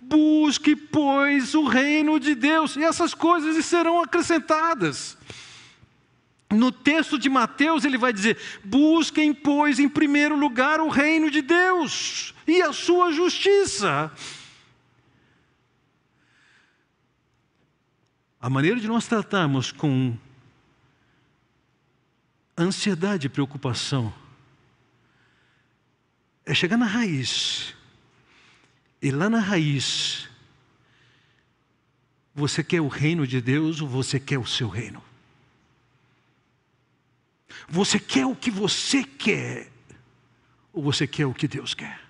Busque, 0.00 0.74
pois, 0.74 1.54
o 1.54 1.66
reino 1.66 2.18
de 2.18 2.34
Deus, 2.34 2.76
e 2.76 2.82
essas 2.82 3.12
coisas 3.12 3.54
lhe 3.54 3.62
serão 3.62 4.02
acrescentadas. 4.02 5.18
No 6.50 6.72
texto 6.72 7.18
de 7.18 7.28
Mateus, 7.28 7.84
ele 7.84 7.98
vai 7.98 8.10
dizer: 8.10 8.38
Busquem, 8.64 9.34
pois, 9.34 9.78
em 9.78 9.86
primeiro 9.86 10.34
lugar 10.34 10.80
o 10.80 10.88
reino 10.88 11.30
de 11.30 11.42
Deus 11.42 12.34
e 12.46 12.62
a 12.62 12.72
sua 12.72 13.12
justiça 13.12 14.10
A 18.40 18.48
maneira 18.48 18.78
de 18.78 18.86
nós 18.86 19.06
tratarmos 19.06 19.72
com 19.72 20.16
ansiedade 22.56 23.26
e 23.26 23.30
preocupação 23.30 24.14
é 26.48 26.54
chegar 26.54 26.78
na 26.78 26.86
raiz 26.86 27.74
E 29.02 29.10
lá 29.10 29.28
na 29.28 29.38
raiz, 29.38 30.28
você 32.34 32.64
quer 32.64 32.80
o 32.80 32.88
reino 32.88 33.26
de 33.26 33.40
Deus 33.40 33.80
ou 33.82 33.88
você 33.88 34.18
quer 34.18 34.38
o 34.38 34.46
seu 34.46 34.68
reino? 34.68 35.04
Você 37.68 38.00
quer 38.00 38.24
o 38.24 38.34
que 38.34 38.50
você 38.50 39.04
quer 39.04 39.70
ou 40.72 40.82
você 40.82 41.06
quer 41.06 41.26
o 41.26 41.34
que 41.34 41.46
Deus 41.46 41.74
quer? 41.74 42.00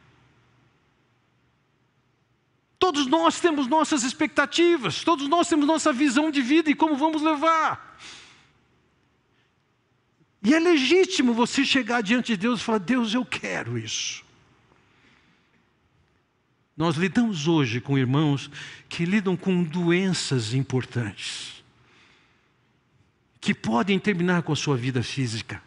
Todos 2.79 3.07
nós 3.07 3.41
temos 3.41 3.67
nossas 3.67 4.05
expectativas, 4.05 5.03
todos 5.03 5.27
nós 5.27 5.49
temos 5.49 5.67
nossa 5.67 5.93
visão 5.93 6.31
de 6.31 6.41
vida 6.41 6.71
e 6.71 6.77
como 6.77 6.97
vamos 6.97 7.23
levar. 7.23 7.99
E 10.45 10.55
é 10.55 10.61
legítimo 10.61 11.35
você 11.35 11.65
chegar 11.65 12.03
diante 12.03 12.29
de 12.29 12.37
Deus 12.37 12.61
e 12.61 12.65
falar: 12.65 12.79
Deus, 12.79 13.13
eu 13.15 13.25
quero 13.25 13.77
isso. 13.77 14.28
Nós 16.79 16.95
lidamos 16.95 17.49
hoje 17.49 17.81
com 17.81 17.99
irmãos 17.99 18.49
que 18.89 19.05
lidam 19.05 19.37
com 19.37 19.65
doenças 19.65 20.55
importantes, 20.55 21.61
que 23.41 23.53
podem 23.53 23.99
terminar 23.99 24.45
com 24.45 24.53
a 24.53 24.57
sua 24.57 24.77
vida 24.77 25.03
física. 25.03 25.61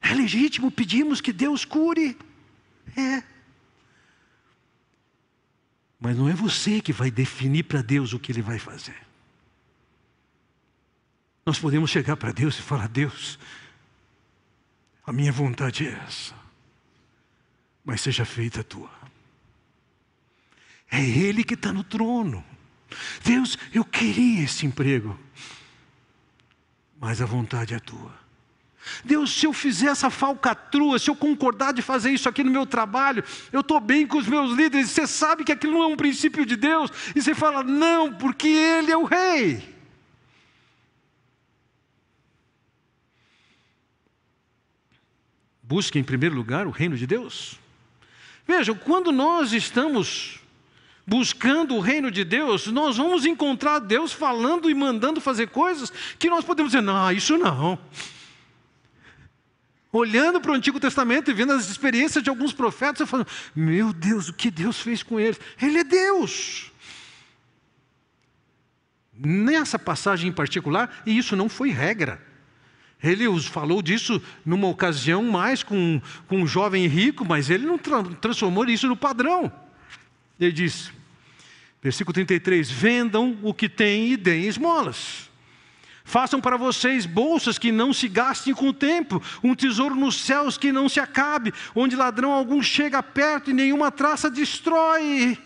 É 0.00 0.14
legítimo 0.14 0.70
pedirmos 0.70 1.20
que 1.20 1.34
Deus 1.34 1.66
cure. 1.66 2.16
É. 2.96 3.22
Mas 6.00 6.16
não 6.16 6.30
é 6.30 6.32
você 6.32 6.80
que 6.80 6.92
vai 6.92 7.10
definir 7.10 7.64
para 7.64 7.82
Deus 7.82 8.14
o 8.14 8.18
que 8.18 8.32
Ele 8.32 8.40
vai 8.40 8.58
fazer. 8.58 8.96
Nós 11.44 11.58
podemos 11.58 11.90
chegar 11.90 12.16
para 12.16 12.32
Deus 12.32 12.58
e 12.58 12.62
falar: 12.62 12.88
Deus, 12.88 13.38
a 15.04 15.12
minha 15.12 15.30
vontade 15.30 15.86
é 15.86 15.92
essa, 16.06 16.34
mas 17.84 18.00
seja 18.00 18.24
feita 18.24 18.62
a 18.62 18.64
tua. 18.64 19.03
É 20.90 21.00
Ele 21.00 21.42
que 21.44 21.54
está 21.54 21.72
no 21.72 21.84
trono. 21.84 22.44
Deus, 23.24 23.58
eu 23.72 23.84
queria 23.84 24.44
esse 24.44 24.66
emprego, 24.66 25.18
mas 27.00 27.20
a 27.20 27.26
vontade 27.26 27.74
é 27.74 27.78
tua. 27.78 28.12
Deus, 29.02 29.32
se 29.32 29.46
eu 29.46 29.52
fizer 29.52 29.86
essa 29.86 30.10
falcatrua, 30.10 30.98
se 30.98 31.08
eu 31.08 31.16
concordar 31.16 31.72
de 31.72 31.80
fazer 31.80 32.10
isso 32.10 32.28
aqui 32.28 32.44
no 32.44 32.50
meu 32.50 32.66
trabalho, 32.66 33.24
eu 33.50 33.60
estou 33.60 33.80
bem 33.80 34.06
com 34.06 34.18
os 34.18 34.26
meus 34.26 34.52
líderes, 34.52 34.90
você 34.90 35.06
sabe 35.06 35.42
que 35.42 35.52
aquilo 35.52 35.72
não 35.72 35.82
é 35.82 35.86
um 35.86 35.96
princípio 35.96 36.44
de 36.44 36.56
Deus, 36.56 36.90
e 37.16 37.22
você 37.22 37.34
fala, 37.34 37.62
não, 37.62 38.12
porque 38.12 38.48
Ele 38.48 38.92
é 38.92 38.96
o 38.96 39.04
Rei. 39.04 39.74
Busque 45.62 45.98
em 45.98 46.04
primeiro 46.04 46.36
lugar 46.36 46.66
o 46.66 46.70
reino 46.70 46.96
de 46.96 47.06
Deus. 47.06 47.58
Vejam, 48.46 48.76
quando 48.76 49.10
nós 49.10 49.54
estamos 49.54 50.43
buscando 51.06 51.74
o 51.74 51.80
reino 51.80 52.10
de 52.10 52.24
Deus, 52.24 52.66
nós 52.68 52.96
vamos 52.96 53.26
encontrar 53.26 53.78
Deus 53.78 54.12
falando 54.12 54.70
e 54.70 54.74
mandando 54.74 55.20
fazer 55.20 55.48
coisas 55.48 55.92
que 56.18 56.30
nós 56.30 56.44
podemos 56.44 56.72
dizer: 56.72 56.82
não, 56.82 57.10
isso 57.12 57.36
não. 57.36 57.78
Olhando 59.92 60.40
para 60.40 60.50
o 60.50 60.54
Antigo 60.54 60.80
Testamento 60.80 61.30
e 61.30 61.34
vendo 61.34 61.52
as 61.52 61.68
experiências 61.68 62.24
de 62.24 62.30
alguns 62.30 62.52
profetas, 62.52 63.00
eu 63.00 63.06
falo: 63.06 63.26
meu 63.54 63.92
Deus, 63.92 64.28
o 64.28 64.32
que 64.32 64.50
Deus 64.50 64.80
fez 64.80 65.02
com 65.02 65.20
eles? 65.20 65.38
Ele 65.60 65.78
é 65.78 65.84
Deus. 65.84 66.72
Nessa 69.16 69.78
passagem 69.78 70.30
em 70.30 70.32
particular, 70.32 71.02
e 71.06 71.16
isso 71.16 71.36
não 71.36 71.48
foi 71.48 71.70
regra. 71.70 72.20
Ele 73.00 73.24
falou 73.42 73.82
disso 73.82 74.20
numa 74.44 74.66
ocasião 74.66 75.22
mais 75.22 75.62
com, 75.62 76.00
com 76.26 76.38
um 76.40 76.46
jovem 76.46 76.86
rico, 76.86 77.24
mas 77.24 77.50
ele 77.50 77.66
não 77.66 77.76
tra 77.76 78.02
transformou 78.02 78.64
isso 78.64 78.88
no 78.88 78.96
padrão. 78.96 79.52
Ele 80.38 80.52
diz, 80.52 80.92
versículo 81.82 82.12
33: 82.12 82.70
Vendam 82.70 83.38
o 83.42 83.54
que 83.54 83.68
têm 83.68 84.12
e 84.12 84.16
deem 84.16 84.46
esmolas. 84.46 85.30
Façam 86.06 86.38
para 86.38 86.58
vocês 86.58 87.06
bolsas 87.06 87.58
que 87.58 87.72
não 87.72 87.92
se 87.92 88.08
gastem 88.08 88.52
com 88.52 88.68
o 88.68 88.74
tempo, 88.74 89.22
um 89.42 89.54
tesouro 89.54 89.94
nos 89.94 90.20
céus 90.20 90.58
que 90.58 90.70
não 90.70 90.86
se 90.86 91.00
acabe, 91.00 91.52
onde 91.74 91.96
ladrão 91.96 92.30
algum 92.30 92.62
chega 92.62 93.02
perto 93.02 93.50
e 93.50 93.54
nenhuma 93.54 93.90
traça 93.90 94.30
destrói. 94.30 95.38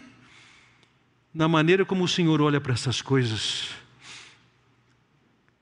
Na 1.32 1.46
maneira 1.46 1.84
como 1.84 2.02
o 2.02 2.08
Senhor 2.08 2.40
olha 2.40 2.60
para 2.60 2.72
essas 2.74 3.00
coisas, 3.00 3.68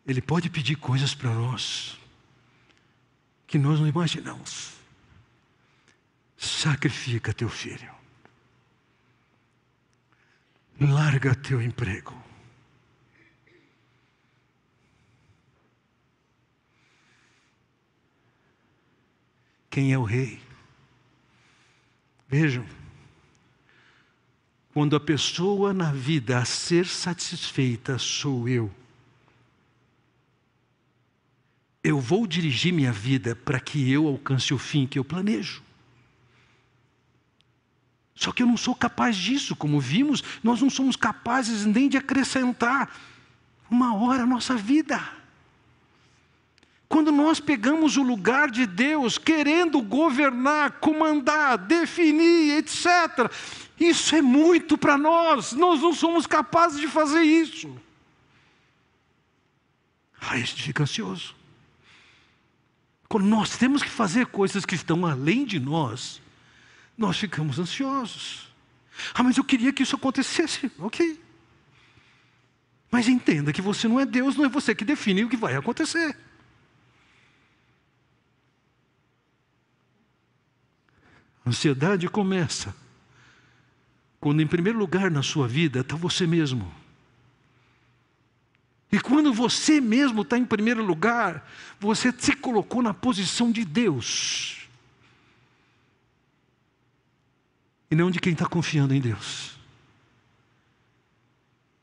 ele 0.06 0.22
pode 0.22 0.48
pedir 0.48 0.76
coisas 0.76 1.14
para 1.14 1.30
nós 1.30 1.98
que 3.46 3.58
nós 3.58 3.78
não 3.78 3.86
imaginamos. 3.86 4.72
Sacrifica 6.38 7.34
teu 7.34 7.50
filho. 7.50 7.95
Larga 10.80 11.34
teu 11.34 11.62
emprego. 11.62 12.14
Quem 19.70 19.92
é 19.92 19.98
o 19.98 20.04
rei? 20.04 20.40
Vejam, 22.28 22.66
quando 24.74 24.96
a 24.96 25.00
pessoa 25.00 25.72
na 25.72 25.92
vida 25.92 26.38
a 26.38 26.44
ser 26.44 26.86
satisfeita 26.86 27.98
sou 27.98 28.46
eu, 28.46 28.70
eu 31.82 31.98
vou 31.98 32.26
dirigir 32.26 32.72
minha 32.72 32.92
vida 32.92 33.34
para 33.34 33.60
que 33.60 33.90
eu 33.90 34.06
alcance 34.06 34.52
o 34.52 34.58
fim 34.58 34.86
que 34.86 34.98
eu 34.98 35.04
planejo. 35.04 35.65
Só 38.16 38.32
que 38.32 38.42
eu 38.42 38.46
não 38.46 38.56
sou 38.56 38.74
capaz 38.74 39.14
disso, 39.14 39.54
como 39.54 39.78
vimos, 39.78 40.24
nós 40.42 40.62
não 40.62 40.70
somos 40.70 40.96
capazes 40.96 41.66
nem 41.66 41.86
de 41.86 41.98
acrescentar 41.98 42.90
uma 43.70 43.94
hora 43.94 44.22
à 44.22 44.26
nossa 44.26 44.56
vida. 44.56 44.98
Quando 46.88 47.12
nós 47.12 47.40
pegamos 47.40 47.98
o 47.98 48.02
lugar 48.02 48.50
de 48.50 48.64
Deus, 48.64 49.18
querendo 49.18 49.82
governar, 49.82 50.72
comandar, 50.80 51.58
definir, 51.58 52.58
etc., 52.58 53.30
isso 53.78 54.16
é 54.16 54.22
muito 54.22 54.78
para 54.78 54.96
nós, 54.96 55.52
nós 55.52 55.82
não 55.82 55.92
somos 55.92 56.26
capazes 56.26 56.80
de 56.80 56.88
fazer 56.88 57.20
isso. 57.22 57.76
Aí 60.18 60.40
a 60.40 60.44
gente 60.44 60.62
fica 60.62 60.84
ansioso. 60.84 61.36
Quando 63.08 63.26
nós 63.26 63.58
temos 63.58 63.82
que 63.82 63.90
fazer 63.90 64.26
coisas 64.26 64.64
que 64.64 64.74
estão 64.74 65.04
além 65.04 65.44
de 65.44 65.60
nós, 65.60 66.22
nós 66.96 67.18
ficamos 67.18 67.58
ansiosos. 67.58 68.48
Ah, 69.12 69.22
mas 69.22 69.36
eu 69.36 69.44
queria 69.44 69.72
que 69.72 69.82
isso 69.82 69.96
acontecesse. 69.96 70.70
Ok. 70.78 71.22
Mas 72.90 73.08
entenda 73.08 73.52
que 73.52 73.60
você 73.60 73.86
não 73.88 74.00
é 74.00 74.06
Deus, 74.06 74.36
não 74.36 74.44
é 74.44 74.48
você 74.48 74.74
que 74.74 74.84
define 74.84 75.24
o 75.24 75.28
que 75.28 75.36
vai 75.36 75.54
acontecer. 75.54 76.16
A 81.44 81.50
ansiedade 81.50 82.08
começa 82.08 82.74
quando, 84.18 84.40
em 84.40 84.46
primeiro 84.46 84.78
lugar 84.78 85.10
na 85.10 85.22
sua 85.22 85.46
vida, 85.46 85.80
está 85.80 85.94
você 85.94 86.26
mesmo. 86.26 86.72
E 88.90 88.98
quando 88.98 89.32
você 89.32 89.80
mesmo 89.80 90.22
está 90.22 90.38
em 90.38 90.44
primeiro 90.44 90.82
lugar, 90.82 91.48
você 91.78 92.12
se 92.16 92.34
colocou 92.34 92.82
na 92.82 92.94
posição 92.94 93.52
de 93.52 93.64
Deus. 93.64 94.65
E 97.90 97.94
não 97.94 98.10
de 98.10 98.18
quem 98.18 98.32
está 98.32 98.46
confiando 98.46 98.94
em 98.94 99.00
Deus. 99.00 99.56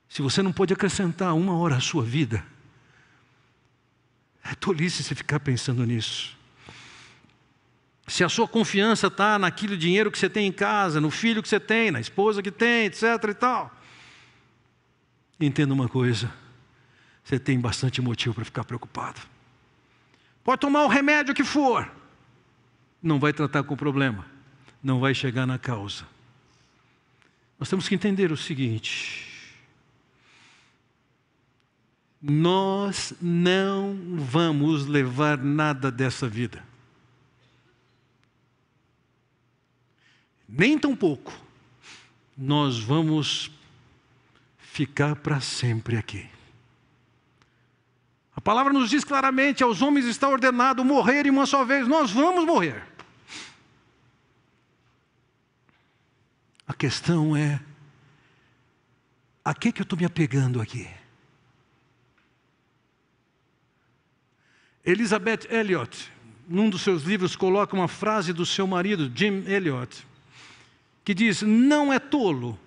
Se 0.09 0.21
você 0.21 0.41
não 0.41 0.53
pode 0.53 0.73
acrescentar 0.73 1.33
uma 1.33 1.57
hora 1.57 1.77
à 1.77 1.79
sua 1.79 2.03
vida, 2.03 2.45
é 4.43 4.53
tolice 4.55 5.03
você 5.03 5.15
ficar 5.15 5.39
pensando 5.39 5.85
nisso. 5.85 6.37
Se 8.07 8.23
a 8.23 8.29
sua 8.29 8.47
confiança 8.47 9.07
está 9.07 9.39
naquele 9.39 9.77
dinheiro 9.77 10.11
que 10.11 10.19
você 10.19 10.29
tem 10.29 10.47
em 10.47 10.51
casa, 10.51 10.99
no 10.99 11.09
filho 11.09 11.41
que 11.41 11.47
você 11.47 11.59
tem, 11.59 11.89
na 11.89 11.99
esposa 11.99 12.43
que 12.43 12.51
tem, 12.51 12.85
etc. 12.85 13.03
e 13.29 13.33
tal. 13.33 13.71
Entenda 15.39 15.73
uma 15.73 15.87
coisa 15.87 16.31
você 17.23 17.39
tem 17.39 17.59
bastante 17.59 18.01
motivo 18.01 18.35
para 18.35 18.45
ficar 18.45 18.63
preocupado. 18.63 19.21
Pode 20.43 20.59
tomar 20.59 20.83
o 20.83 20.89
remédio 20.89 21.33
que 21.33 21.43
for, 21.43 21.89
não 23.01 23.19
vai 23.19 23.31
tratar 23.31 23.63
com 23.63 23.73
o 23.73 23.77
problema, 23.77 24.25
não 24.83 24.99
vai 24.99 25.15
chegar 25.15 25.47
na 25.47 25.57
causa. 25.57 26.05
Nós 27.57 27.69
temos 27.69 27.87
que 27.87 27.95
entender 27.95 28.31
o 28.31 28.37
seguinte: 28.37 29.25
nós 32.21 33.13
não 33.21 33.97
vamos 34.17 34.85
levar 34.85 35.37
nada 35.37 35.89
dessa 35.89 36.27
vida, 36.27 36.63
nem 40.47 40.77
tão 40.77 40.95
pouco, 40.95 41.33
nós 42.37 42.79
vamos 42.79 43.49
ficar 44.57 45.15
para 45.15 45.39
sempre 45.39 45.95
aqui. 45.95 46.27
A 48.35 48.41
palavra 48.41 48.73
nos 48.73 48.89
diz 48.89 49.03
claramente: 49.03 49.63
aos 49.63 49.81
homens 49.81 50.05
está 50.05 50.27
ordenado 50.27 50.83
morrer 50.83 51.29
uma 51.29 51.45
só 51.45 51.63
vez, 51.63 51.87
nós 51.87 52.11
vamos 52.11 52.45
morrer. 52.45 52.92
A 56.67 56.73
questão 56.73 57.35
é: 57.35 57.59
a 59.43 59.53
que, 59.53 59.71
que 59.71 59.81
eu 59.81 59.83
estou 59.83 59.97
me 59.97 60.05
apegando 60.05 60.61
aqui? 60.61 60.87
Elizabeth 64.85 65.47
Elliot, 65.49 66.11
num 66.47 66.69
dos 66.69 66.81
seus 66.81 67.03
livros, 67.03 67.35
coloca 67.35 67.75
uma 67.75 67.87
frase 67.87 68.33
do 68.33 68.45
seu 68.45 68.67
marido, 68.67 69.11
Jim 69.13 69.43
Elliot, 69.47 70.05
que 71.03 71.13
diz: 71.13 71.41
Não 71.41 71.91
é 71.91 71.99
tolo 71.99 72.59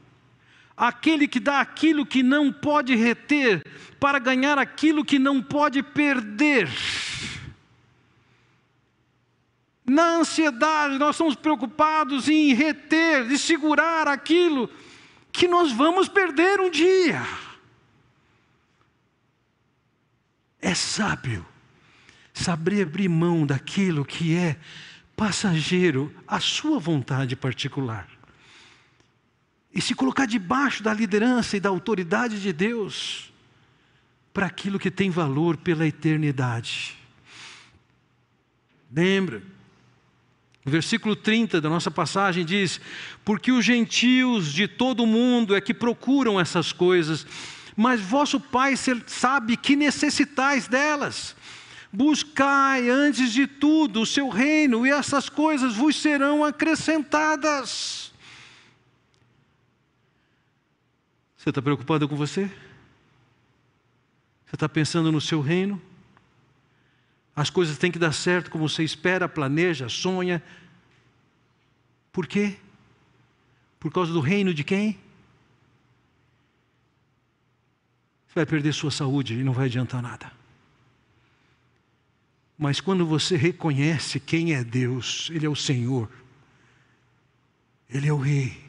aquele 0.76 1.26
que 1.26 1.40
dá 1.40 1.60
aquilo 1.60 2.04
que 2.04 2.22
não 2.22 2.52
pode 2.52 2.94
reter 2.94 3.62
para 3.98 4.18
ganhar 4.18 4.58
aquilo 4.58 5.04
que 5.04 5.18
não 5.18 5.42
pode 5.42 5.82
perder. 5.82 6.68
Na 9.86 10.16
ansiedade, 10.16 10.98
nós 10.98 11.14
estamos 11.14 11.36
preocupados 11.36 12.28
em 12.28 12.52
reter, 12.52 13.28
de 13.28 13.38
segurar 13.38 14.08
aquilo 14.08 14.68
que 15.30 15.46
nós 15.46 15.70
vamos 15.70 16.08
perder 16.08 16.60
um 16.60 16.68
dia. 16.68 17.22
É 20.60 20.74
sábio 20.74 21.46
saber 22.34 22.82
abrir 22.82 23.08
mão 23.08 23.46
daquilo 23.46 24.04
que 24.04 24.34
é 24.34 24.58
passageiro, 25.14 26.12
a 26.26 26.40
sua 26.40 26.78
vontade 26.78 27.34
particular, 27.34 28.08
e 29.72 29.80
se 29.80 29.94
colocar 29.94 30.26
debaixo 30.26 30.82
da 30.82 30.92
liderança 30.92 31.56
e 31.56 31.60
da 31.60 31.68
autoridade 31.68 32.40
de 32.42 32.52
Deus 32.52 33.32
para 34.34 34.46
aquilo 34.46 34.78
que 34.78 34.90
tem 34.90 35.10
valor 35.10 35.56
pela 35.56 35.86
eternidade. 35.86 36.96
Lembra? 38.92 39.55
Versículo 40.68 41.14
30 41.14 41.60
da 41.60 41.68
nossa 41.70 41.92
passagem 41.92 42.44
diz: 42.44 42.80
Porque 43.24 43.52
os 43.52 43.64
gentios 43.64 44.52
de 44.52 44.66
todo 44.66 45.04
o 45.04 45.06
mundo 45.06 45.54
é 45.54 45.60
que 45.60 45.72
procuram 45.72 46.40
essas 46.40 46.72
coisas, 46.72 47.24
mas 47.76 48.00
vosso 48.00 48.40
Pai 48.40 48.74
sabe 49.06 49.56
que 49.56 49.76
necessitais 49.76 50.66
delas. 50.66 51.36
Buscai 51.92 52.90
antes 52.90 53.32
de 53.32 53.46
tudo 53.46 54.00
o 54.00 54.06
seu 54.06 54.28
reino, 54.28 54.84
e 54.84 54.90
essas 54.90 55.28
coisas 55.28 55.76
vos 55.76 55.94
serão 55.94 56.44
acrescentadas. 56.44 58.12
Você 61.36 61.50
está 61.50 61.62
preocupado 61.62 62.08
com 62.08 62.16
você? 62.16 62.50
Você 64.46 64.56
está 64.56 64.68
pensando 64.68 65.12
no 65.12 65.20
seu 65.20 65.40
reino? 65.40 65.80
As 67.36 67.50
coisas 67.50 67.76
têm 67.76 67.92
que 67.92 67.98
dar 67.98 68.12
certo 68.12 68.50
como 68.50 68.66
você 68.66 68.82
espera, 68.82 69.28
planeja, 69.28 69.90
sonha. 69.90 70.42
Por 72.10 72.26
quê? 72.26 72.56
Por 73.78 73.92
causa 73.92 74.10
do 74.10 74.20
reino 74.20 74.54
de 74.54 74.64
quem? 74.64 74.98
Você 78.26 78.36
vai 78.36 78.46
perder 78.46 78.72
sua 78.72 78.90
saúde 78.90 79.34
e 79.34 79.44
não 79.44 79.52
vai 79.52 79.66
adiantar 79.66 80.00
nada. 80.00 80.32
Mas 82.56 82.80
quando 82.80 83.04
você 83.04 83.36
reconhece 83.36 84.18
quem 84.18 84.54
é 84.54 84.64
Deus, 84.64 85.28
Ele 85.30 85.44
é 85.44 85.48
o 85.48 85.54
Senhor, 85.54 86.10
Ele 87.86 88.08
é 88.08 88.12
o 88.14 88.16
Rei, 88.16 88.64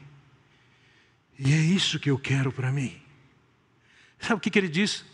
e 1.38 1.54
é 1.54 1.56
isso 1.56 1.98
que 1.98 2.10
eu 2.10 2.18
quero 2.18 2.52
para 2.52 2.70
mim. 2.70 3.00
Sabe 4.18 4.34
o 4.34 4.40
que, 4.40 4.50
que 4.50 4.58
Ele 4.58 4.68
diz? 4.68 5.06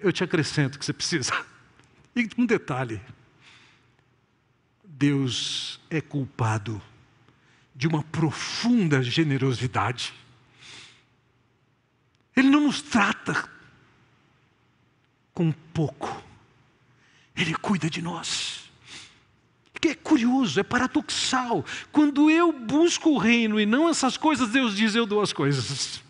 Eu 0.00 0.12
te 0.12 0.24
acrescento 0.24 0.74
o 0.74 0.78
que 0.80 0.84
você 0.84 0.92
precisa. 0.92 1.32
E 2.16 2.26
um 2.38 2.46
detalhe: 2.46 2.98
Deus 4.82 5.78
é 5.90 6.00
culpado 6.00 6.80
de 7.74 7.86
uma 7.86 8.02
profunda 8.02 9.02
generosidade. 9.02 10.14
Ele 12.34 12.48
não 12.48 12.62
nos 12.62 12.80
trata 12.80 13.48
com 15.34 15.52
pouco, 15.52 16.22
Ele 17.36 17.54
cuida 17.54 17.90
de 17.90 18.00
nós. 18.00 18.64
Que 19.78 19.88
é 19.88 19.94
curioso, 19.94 20.58
é 20.58 20.62
paradoxal. 20.62 21.62
Quando 21.92 22.30
eu 22.30 22.50
busco 22.50 23.10
o 23.10 23.18
reino 23.18 23.60
e 23.60 23.66
não 23.66 23.90
essas 23.90 24.16
coisas, 24.16 24.48
Deus 24.48 24.74
diz: 24.74 24.94
Eu 24.94 25.04
dou 25.04 25.20
as 25.20 25.34
coisas. 25.34 26.02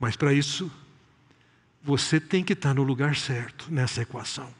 Mas 0.00 0.16
para 0.16 0.32
isso, 0.32 0.70
você 1.86 2.18
tem 2.18 2.42
que 2.42 2.52
estar 2.52 2.74
no 2.74 2.82
lugar 2.82 3.14
certo 3.14 3.70
nessa 3.70 4.02
equação. 4.02 4.52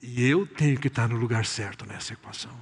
E 0.00 0.24
eu 0.24 0.46
tenho 0.46 0.78
que 0.78 0.86
estar 0.86 1.08
no 1.08 1.16
lugar 1.16 1.44
certo 1.44 1.84
nessa 1.84 2.12
equação. 2.12 2.56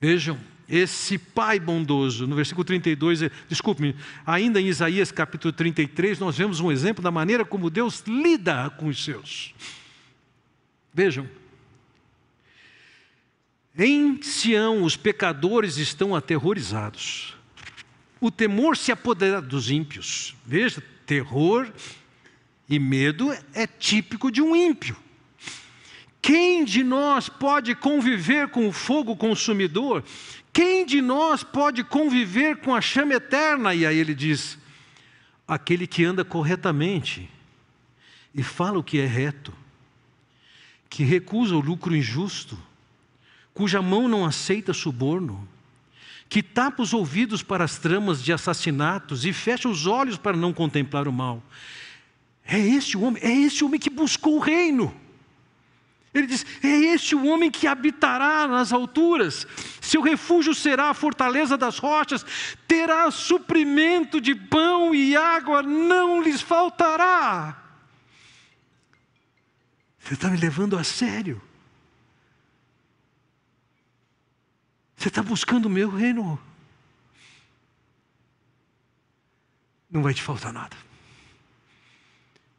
Vejam, 0.00 0.40
esse 0.66 1.18
pai 1.18 1.60
bondoso, 1.60 2.26
no 2.26 2.34
versículo 2.34 2.64
32, 2.64 3.20
desculpe-me, 3.48 3.94
ainda 4.24 4.58
em 4.58 4.66
Isaías 4.66 5.12
capítulo 5.12 5.52
33, 5.52 6.18
nós 6.18 6.38
vemos 6.38 6.58
um 6.60 6.72
exemplo 6.72 7.04
da 7.04 7.10
maneira 7.10 7.44
como 7.44 7.68
Deus 7.68 8.02
lida 8.06 8.70
com 8.70 8.86
os 8.86 9.04
seus. 9.04 9.54
Vejam, 10.94 11.28
em 13.76 14.22
Sião 14.22 14.84
os 14.84 14.96
pecadores 14.96 15.76
estão 15.76 16.16
aterrorizados 16.16 17.38
o 18.20 18.30
temor 18.30 18.76
se 18.76 18.92
apodera 18.92 19.40
dos 19.40 19.70
ímpios. 19.70 20.36
Veja, 20.44 20.82
terror 21.06 21.72
e 22.68 22.78
medo 22.78 23.32
é 23.54 23.66
típico 23.66 24.30
de 24.30 24.42
um 24.42 24.54
ímpio. 24.54 24.96
Quem 26.20 26.64
de 26.64 26.84
nós 26.84 27.28
pode 27.28 27.74
conviver 27.74 28.48
com 28.48 28.68
o 28.68 28.72
fogo 28.72 29.16
consumidor? 29.16 30.04
Quem 30.52 30.84
de 30.84 31.00
nós 31.00 31.42
pode 31.42 31.82
conviver 31.82 32.58
com 32.58 32.74
a 32.74 32.80
chama 32.80 33.14
eterna? 33.14 33.74
E 33.74 33.86
aí 33.86 33.96
ele 33.96 34.14
diz: 34.14 34.58
aquele 35.48 35.86
que 35.86 36.04
anda 36.04 36.24
corretamente 36.24 37.28
e 38.34 38.42
fala 38.42 38.78
o 38.78 38.84
que 38.84 38.98
é 38.98 39.06
reto, 39.06 39.52
que 40.88 41.02
recusa 41.02 41.56
o 41.56 41.60
lucro 41.60 41.96
injusto, 41.96 42.58
cuja 43.54 43.80
mão 43.80 44.06
não 44.06 44.24
aceita 44.24 44.72
suborno, 44.72 45.48
que 46.30 46.44
tapa 46.44 46.80
os 46.80 46.94
ouvidos 46.94 47.42
para 47.42 47.64
as 47.64 47.76
tramas 47.76 48.22
de 48.22 48.32
assassinatos 48.32 49.24
e 49.24 49.32
fecha 49.32 49.68
os 49.68 49.84
olhos 49.84 50.16
para 50.16 50.36
não 50.36 50.52
contemplar 50.52 51.08
o 51.08 51.12
mal. 51.12 51.42
É 52.46 52.56
este 52.56 52.96
o 52.96 53.00
homem, 53.00 53.20
é 53.20 53.32
este 53.32 53.64
o 53.64 53.66
homem 53.66 53.80
que 53.80 53.90
buscou 53.90 54.36
o 54.36 54.38
reino. 54.38 54.94
Ele 56.14 56.28
diz: 56.28 56.46
É 56.62 56.68
este 56.68 57.16
o 57.16 57.26
homem 57.26 57.50
que 57.50 57.66
habitará 57.66 58.46
nas 58.46 58.72
alturas, 58.72 59.44
seu 59.80 60.00
refúgio 60.00 60.54
será 60.54 60.90
a 60.90 60.94
fortaleza 60.94 61.58
das 61.58 61.78
rochas, 61.78 62.24
terá 62.66 63.10
suprimento 63.10 64.20
de 64.20 64.32
pão 64.34 64.94
e 64.94 65.16
água, 65.16 65.64
não 65.64 66.22
lhes 66.22 66.40
faltará. 66.40 67.60
Você 69.98 70.14
está 70.14 70.28
me 70.28 70.36
levando 70.36 70.78
a 70.78 70.84
sério? 70.84 71.42
Você 75.00 75.08
está 75.08 75.22
buscando 75.22 75.64
o 75.64 75.70
meu 75.70 75.88
reino? 75.88 76.38
Não 79.90 80.02
vai 80.02 80.12
te 80.12 80.22
faltar 80.22 80.52
nada. 80.52 80.76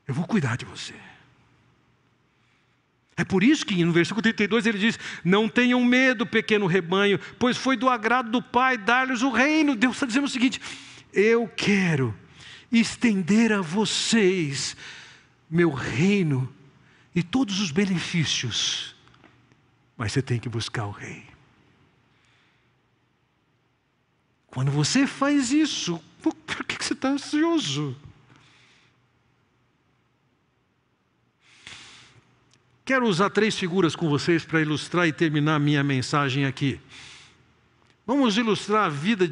Eu 0.07 0.15
vou 0.15 0.25
cuidar 0.25 0.57
de 0.57 0.65
você. 0.65 0.95
É 3.15 3.23
por 3.23 3.43
isso 3.43 3.63
que 3.63 3.85
no 3.85 3.91
versículo 3.91 4.23
32 4.23 4.65
ele 4.65 4.79
diz: 4.79 4.97
Não 5.23 5.47
tenham 5.47 5.85
medo, 5.85 6.25
pequeno 6.25 6.65
rebanho, 6.65 7.19
pois 7.37 7.57
foi 7.57 7.77
do 7.77 7.87
agrado 7.87 8.31
do 8.31 8.41
Pai 8.41 8.75
dar-lhes 8.75 9.21
o 9.21 9.29
reino. 9.29 9.75
Deus 9.75 9.97
está 9.97 10.07
dizendo 10.07 10.25
o 10.25 10.27
seguinte: 10.27 10.59
Eu 11.13 11.47
quero 11.47 12.11
estender 12.71 13.53
a 13.53 13.61
vocês 13.61 14.75
meu 15.47 15.69
reino 15.69 16.51
e 17.13 17.21
todos 17.21 17.59
os 17.59 17.69
benefícios, 17.69 18.95
mas 19.95 20.11
você 20.11 20.23
tem 20.23 20.39
que 20.39 20.49
buscar 20.49 20.87
o 20.87 20.91
Rei. 20.91 21.30
Quando 24.51 24.69
você 24.69 25.07
faz 25.07 25.51
isso, 25.51 25.99
por 26.21 26.35
que 26.65 26.83
você 26.83 26.91
está 26.93 27.07
ansioso? 27.07 27.95
Quero 32.83 33.07
usar 33.07 33.29
três 33.29 33.57
figuras 33.57 33.95
com 33.95 34.09
vocês 34.09 34.43
para 34.43 34.59
ilustrar 34.59 35.07
e 35.07 35.13
terminar 35.13 35.57
minha 35.57 35.81
mensagem 35.81 36.45
aqui. 36.45 36.77
Vamos 38.05 38.37
ilustrar 38.37 38.87
a 38.87 38.89
vida 38.89 39.31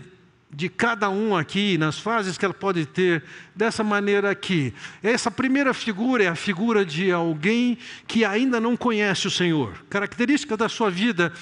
de 0.50 0.70
cada 0.70 1.10
um 1.10 1.36
aqui, 1.36 1.78
nas 1.78 2.00
fases 2.00 2.38
que 2.38 2.46
ela 2.46 2.54
pode 2.54 2.86
ter, 2.86 3.22
dessa 3.54 3.84
maneira 3.84 4.32
aqui. 4.32 4.74
Essa 5.04 5.30
primeira 5.30 5.74
figura 5.74 6.24
é 6.24 6.28
a 6.28 6.36
figura 6.36 6.86
de 6.86 7.12
alguém 7.12 7.78
que 8.08 8.24
ainda 8.24 8.62
não 8.62 8.78
conhece 8.78 9.28
o 9.28 9.32
Senhor. 9.32 9.84
Característica 9.90 10.56
da 10.56 10.70
sua 10.70 10.90
vida, 10.90 11.34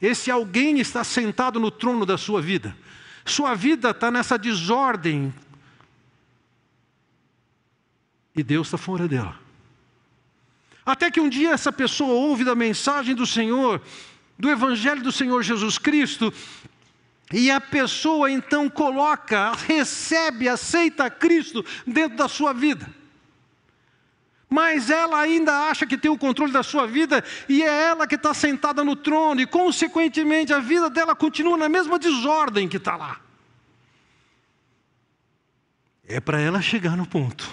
esse 0.00 0.30
alguém 0.30 0.78
está 0.78 1.02
sentado 1.02 1.58
no 1.58 1.72
trono 1.72 2.06
da 2.06 2.16
sua 2.16 2.40
vida. 2.40 2.76
Sua 3.24 3.54
vida 3.54 3.90
está 3.90 4.10
nessa 4.10 4.38
desordem. 4.38 5.32
E 8.36 8.42
Deus 8.42 8.66
está 8.66 8.78
fora 8.78 9.06
dela. 9.06 9.38
Até 10.84 11.10
que 11.10 11.20
um 11.20 11.28
dia 11.28 11.52
essa 11.52 11.72
pessoa 11.72 12.12
ouve 12.12 12.44
da 12.44 12.54
mensagem 12.54 13.14
do 13.14 13.26
Senhor 13.26 13.80
do 14.38 14.50
Evangelho 14.50 15.02
do 15.02 15.12
Senhor 15.12 15.42
Jesus 15.42 15.78
Cristo, 15.78 16.32
e 17.32 17.50
a 17.50 17.60
pessoa 17.60 18.30
então 18.30 18.68
coloca, 18.68 19.52
recebe, 19.52 20.48
aceita 20.48 21.10
Cristo 21.10 21.64
dentro 21.86 22.16
da 22.16 22.28
sua 22.28 22.52
vida. 22.52 22.86
Mas 24.54 24.88
ela 24.88 25.18
ainda 25.18 25.68
acha 25.68 25.84
que 25.84 25.98
tem 25.98 26.08
o 26.08 26.16
controle 26.16 26.52
da 26.52 26.62
sua 26.62 26.86
vida 26.86 27.24
e 27.48 27.60
é 27.60 27.88
ela 27.88 28.06
que 28.06 28.14
está 28.14 28.32
sentada 28.32 28.84
no 28.84 28.94
trono, 28.94 29.40
e 29.40 29.46
consequentemente 29.46 30.52
a 30.52 30.60
vida 30.60 30.88
dela 30.88 31.12
continua 31.12 31.56
na 31.56 31.68
mesma 31.68 31.98
desordem 31.98 32.68
que 32.68 32.76
está 32.76 32.94
lá. 32.94 33.20
É 36.06 36.20
para 36.20 36.40
ela 36.40 36.62
chegar 36.62 36.96
no 36.96 37.04
ponto 37.04 37.50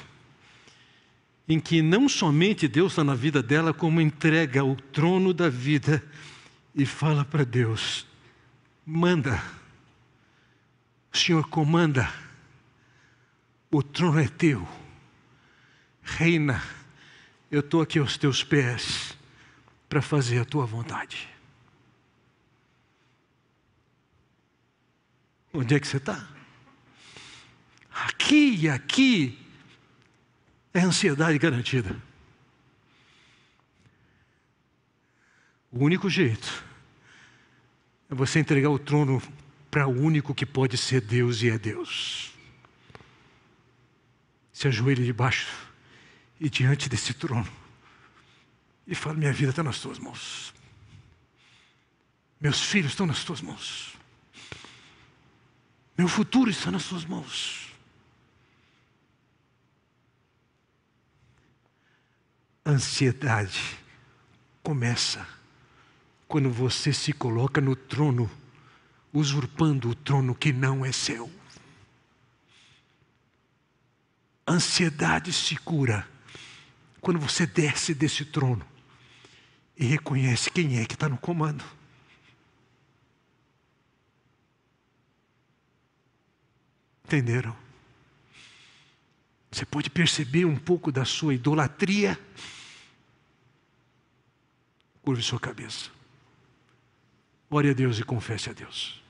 em 1.49 1.59
que 1.59 1.81
não 1.81 2.07
somente 2.07 2.67
Deus 2.67 2.91
está 2.91 3.03
na 3.03 3.15
vida 3.15 3.41
dela, 3.41 3.73
como 3.73 3.99
entrega 3.99 4.63
o 4.63 4.75
trono 4.75 5.33
da 5.33 5.49
vida 5.49 6.03
e 6.75 6.85
fala 6.85 7.25
para 7.25 7.43
Deus: 7.43 8.05
manda, 8.85 9.41
o 11.11 11.17
Senhor 11.17 11.49
comanda, 11.49 12.07
o 13.71 13.81
trono 13.81 14.19
é 14.19 14.27
teu, 14.27 14.67
reina, 16.03 16.61
eu 17.51 17.59
estou 17.59 17.81
aqui 17.81 17.99
aos 17.99 18.17
teus 18.17 18.45
pés 18.45 19.15
para 19.89 20.01
fazer 20.01 20.39
a 20.39 20.45
tua 20.45 20.65
vontade. 20.65 21.29
Onde 25.53 25.75
é 25.75 25.79
que 25.79 25.85
você 25.85 25.97
está? 25.97 26.29
Aqui 27.91 28.55
e 28.55 28.69
aqui 28.69 29.37
é 30.73 30.79
ansiedade 30.79 31.37
garantida. 31.37 32.01
O 35.69 35.83
único 35.83 36.09
jeito 36.09 36.63
é 38.09 38.15
você 38.15 38.39
entregar 38.39 38.69
o 38.69 38.79
trono 38.79 39.21
para 39.69 39.87
o 39.87 39.91
único 39.91 40.33
que 40.33 40.45
pode 40.45 40.77
ser 40.77 41.01
Deus 41.01 41.41
e 41.41 41.49
é 41.49 41.59
Deus. 41.59 42.31
Se 44.53 44.69
ajoelhe 44.69 45.03
debaixo 45.03 45.70
e 46.41 46.49
diante 46.49 46.89
desse 46.89 47.13
trono 47.13 47.47
e 48.87 48.95
fale: 48.95 49.19
Minha 49.19 49.31
vida 49.31 49.51
está 49.51 49.61
nas 49.61 49.79
tuas 49.79 49.99
mãos. 49.99 50.51
Meus 52.39 52.59
filhos 52.59 52.93
estão 52.93 53.05
nas 53.05 53.23
tuas 53.23 53.41
mãos. 53.41 53.95
Meu 55.95 56.07
futuro 56.07 56.49
está 56.49 56.71
nas 56.71 56.85
tuas 56.85 57.05
mãos. 57.05 57.61
ansiedade 62.63 63.77
começa 64.61 65.27
quando 66.27 66.49
você 66.49 66.93
se 66.93 67.11
coloca 67.11 67.59
no 67.59 67.75
trono, 67.75 68.29
usurpando 69.11 69.89
o 69.89 69.95
trono 69.95 70.33
que 70.33 70.53
não 70.53 70.85
é 70.85 70.91
seu. 70.91 71.29
Ansiedade 74.47 75.33
se 75.33 75.57
cura 75.57 76.07
quando 77.01 77.19
você 77.19 77.47
desce 77.47 77.95
desse 77.95 78.23
trono 78.23 78.65
e 79.75 79.83
reconhece 79.85 80.51
quem 80.51 80.79
é 80.79 80.85
que 80.85 80.93
está 80.93 81.09
no 81.09 81.17
comando. 81.17 81.65
Entenderam? 87.03 87.57
Você 89.51 89.65
pode 89.65 89.89
perceber 89.89 90.45
um 90.45 90.55
pouco 90.55 90.91
da 90.91 91.03
sua 91.03 91.33
idolatria. 91.33 92.17
Curve 95.01 95.21
sua 95.21 95.39
cabeça. 95.39 95.89
Ore 97.49 97.71
a 97.71 97.73
Deus 97.73 97.99
e 97.99 98.03
confesse 98.03 98.49
a 98.49 98.53
Deus. 98.53 99.00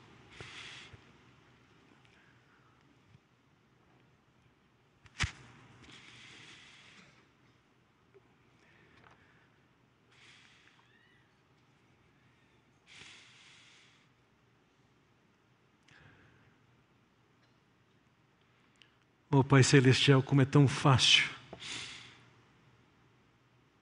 Oh 19.32 19.44
Pai 19.44 19.64
Celestial, 19.64 20.22
como 20.22 20.42
é 20.42 20.46
tão 20.46 20.68
fácil 20.68 21.42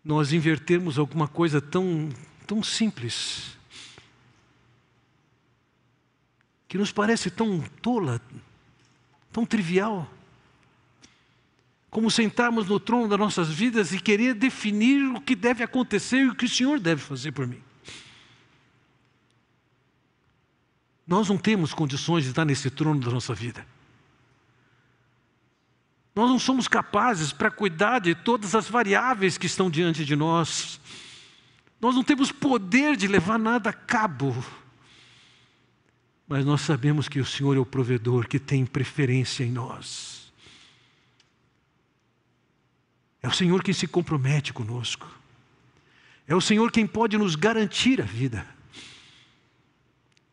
nós 0.03 0.33
invertermos 0.33 0.97
alguma 0.97 1.27
coisa 1.27 1.61
tão, 1.61 2.09
tão 2.47 2.63
simples, 2.63 3.57
que 6.67 6.77
nos 6.77 6.91
parece 6.91 7.29
tão 7.29 7.61
tola, 7.81 8.21
tão 9.31 9.45
trivial, 9.45 10.11
como 11.89 12.09
sentarmos 12.09 12.67
no 12.67 12.79
trono 12.79 13.07
das 13.07 13.19
nossas 13.19 13.49
vidas 13.49 13.91
e 13.91 13.99
querer 13.99 14.33
definir 14.33 15.03
o 15.15 15.21
que 15.21 15.35
deve 15.35 15.63
acontecer 15.63 16.21
e 16.21 16.29
o 16.29 16.35
que 16.35 16.45
o 16.45 16.49
Senhor 16.49 16.79
deve 16.79 17.01
fazer 17.01 17.31
por 17.31 17.47
mim. 17.47 17.61
Nós 21.05 21.27
não 21.27 21.37
temos 21.37 21.73
condições 21.73 22.23
de 22.23 22.29
estar 22.29 22.45
nesse 22.45 22.69
trono 22.69 22.99
da 22.99 23.11
nossa 23.11 23.33
vida. 23.33 23.65
Nós 26.15 26.29
não 26.29 26.39
somos 26.39 26.67
capazes 26.67 27.31
para 27.31 27.51
cuidar 27.51 27.99
de 27.99 28.15
todas 28.15 28.55
as 28.55 28.67
variáveis 28.67 29.37
que 29.37 29.45
estão 29.45 29.69
diante 29.69 30.03
de 30.03 30.15
nós. 30.15 30.79
Nós 31.79 31.95
não 31.95 32.03
temos 32.03 32.31
poder 32.31 32.97
de 32.97 33.07
levar 33.07 33.39
nada 33.39 33.69
a 33.69 33.73
cabo. 33.73 34.35
Mas 36.27 36.45
nós 36.45 36.61
sabemos 36.61 37.07
que 37.07 37.19
o 37.19 37.25
Senhor 37.25 37.55
é 37.55 37.59
o 37.59 37.65
provedor 37.65 38.27
que 38.27 38.39
tem 38.39 38.65
preferência 38.65 39.43
em 39.43 39.51
nós. 39.51 40.31
É 43.21 43.27
o 43.27 43.33
Senhor 43.33 43.63
quem 43.63 43.73
se 43.73 43.87
compromete 43.87 44.53
conosco. 44.53 45.07
É 46.27 46.35
o 46.35 46.41
Senhor 46.41 46.71
quem 46.71 46.85
pode 46.85 47.17
nos 47.17 47.35
garantir 47.35 48.01
a 48.01 48.05
vida. 48.05 48.45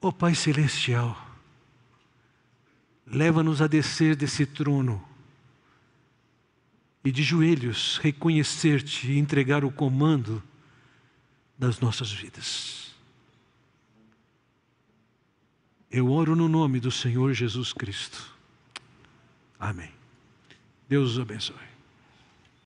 Ó 0.00 0.08
oh, 0.08 0.12
Pai 0.12 0.34
Celestial, 0.34 1.20
leva-nos 3.06 3.62
a 3.62 3.66
descer 3.66 4.14
desse 4.14 4.44
trono 4.44 5.02
e 7.06 7.12
de 7.12 7.22
joelhos 7.22 7.98
reconhecer-te 7.98 9.12
e 9.12 9.16
entregar 9.16 9.64
o 9.64 9.70
comando 9.70 10.42
das 11.56 11.78
nossas 11.78 12.10
vidas. 12.10 12.96
Eu 15.88 16.10
oro 16.10 16.34
no 16.34 16.48
nome 16.48 16.80
do 16.80 16.90
Senhor 16.90 17.32
Jesus 17.32 17.72
Cristo. 17.72 18.34
Amém. 19.56 19.92
Deus 20.88 21.12
os 21.12 21.20
abençoe. 21.20 21.75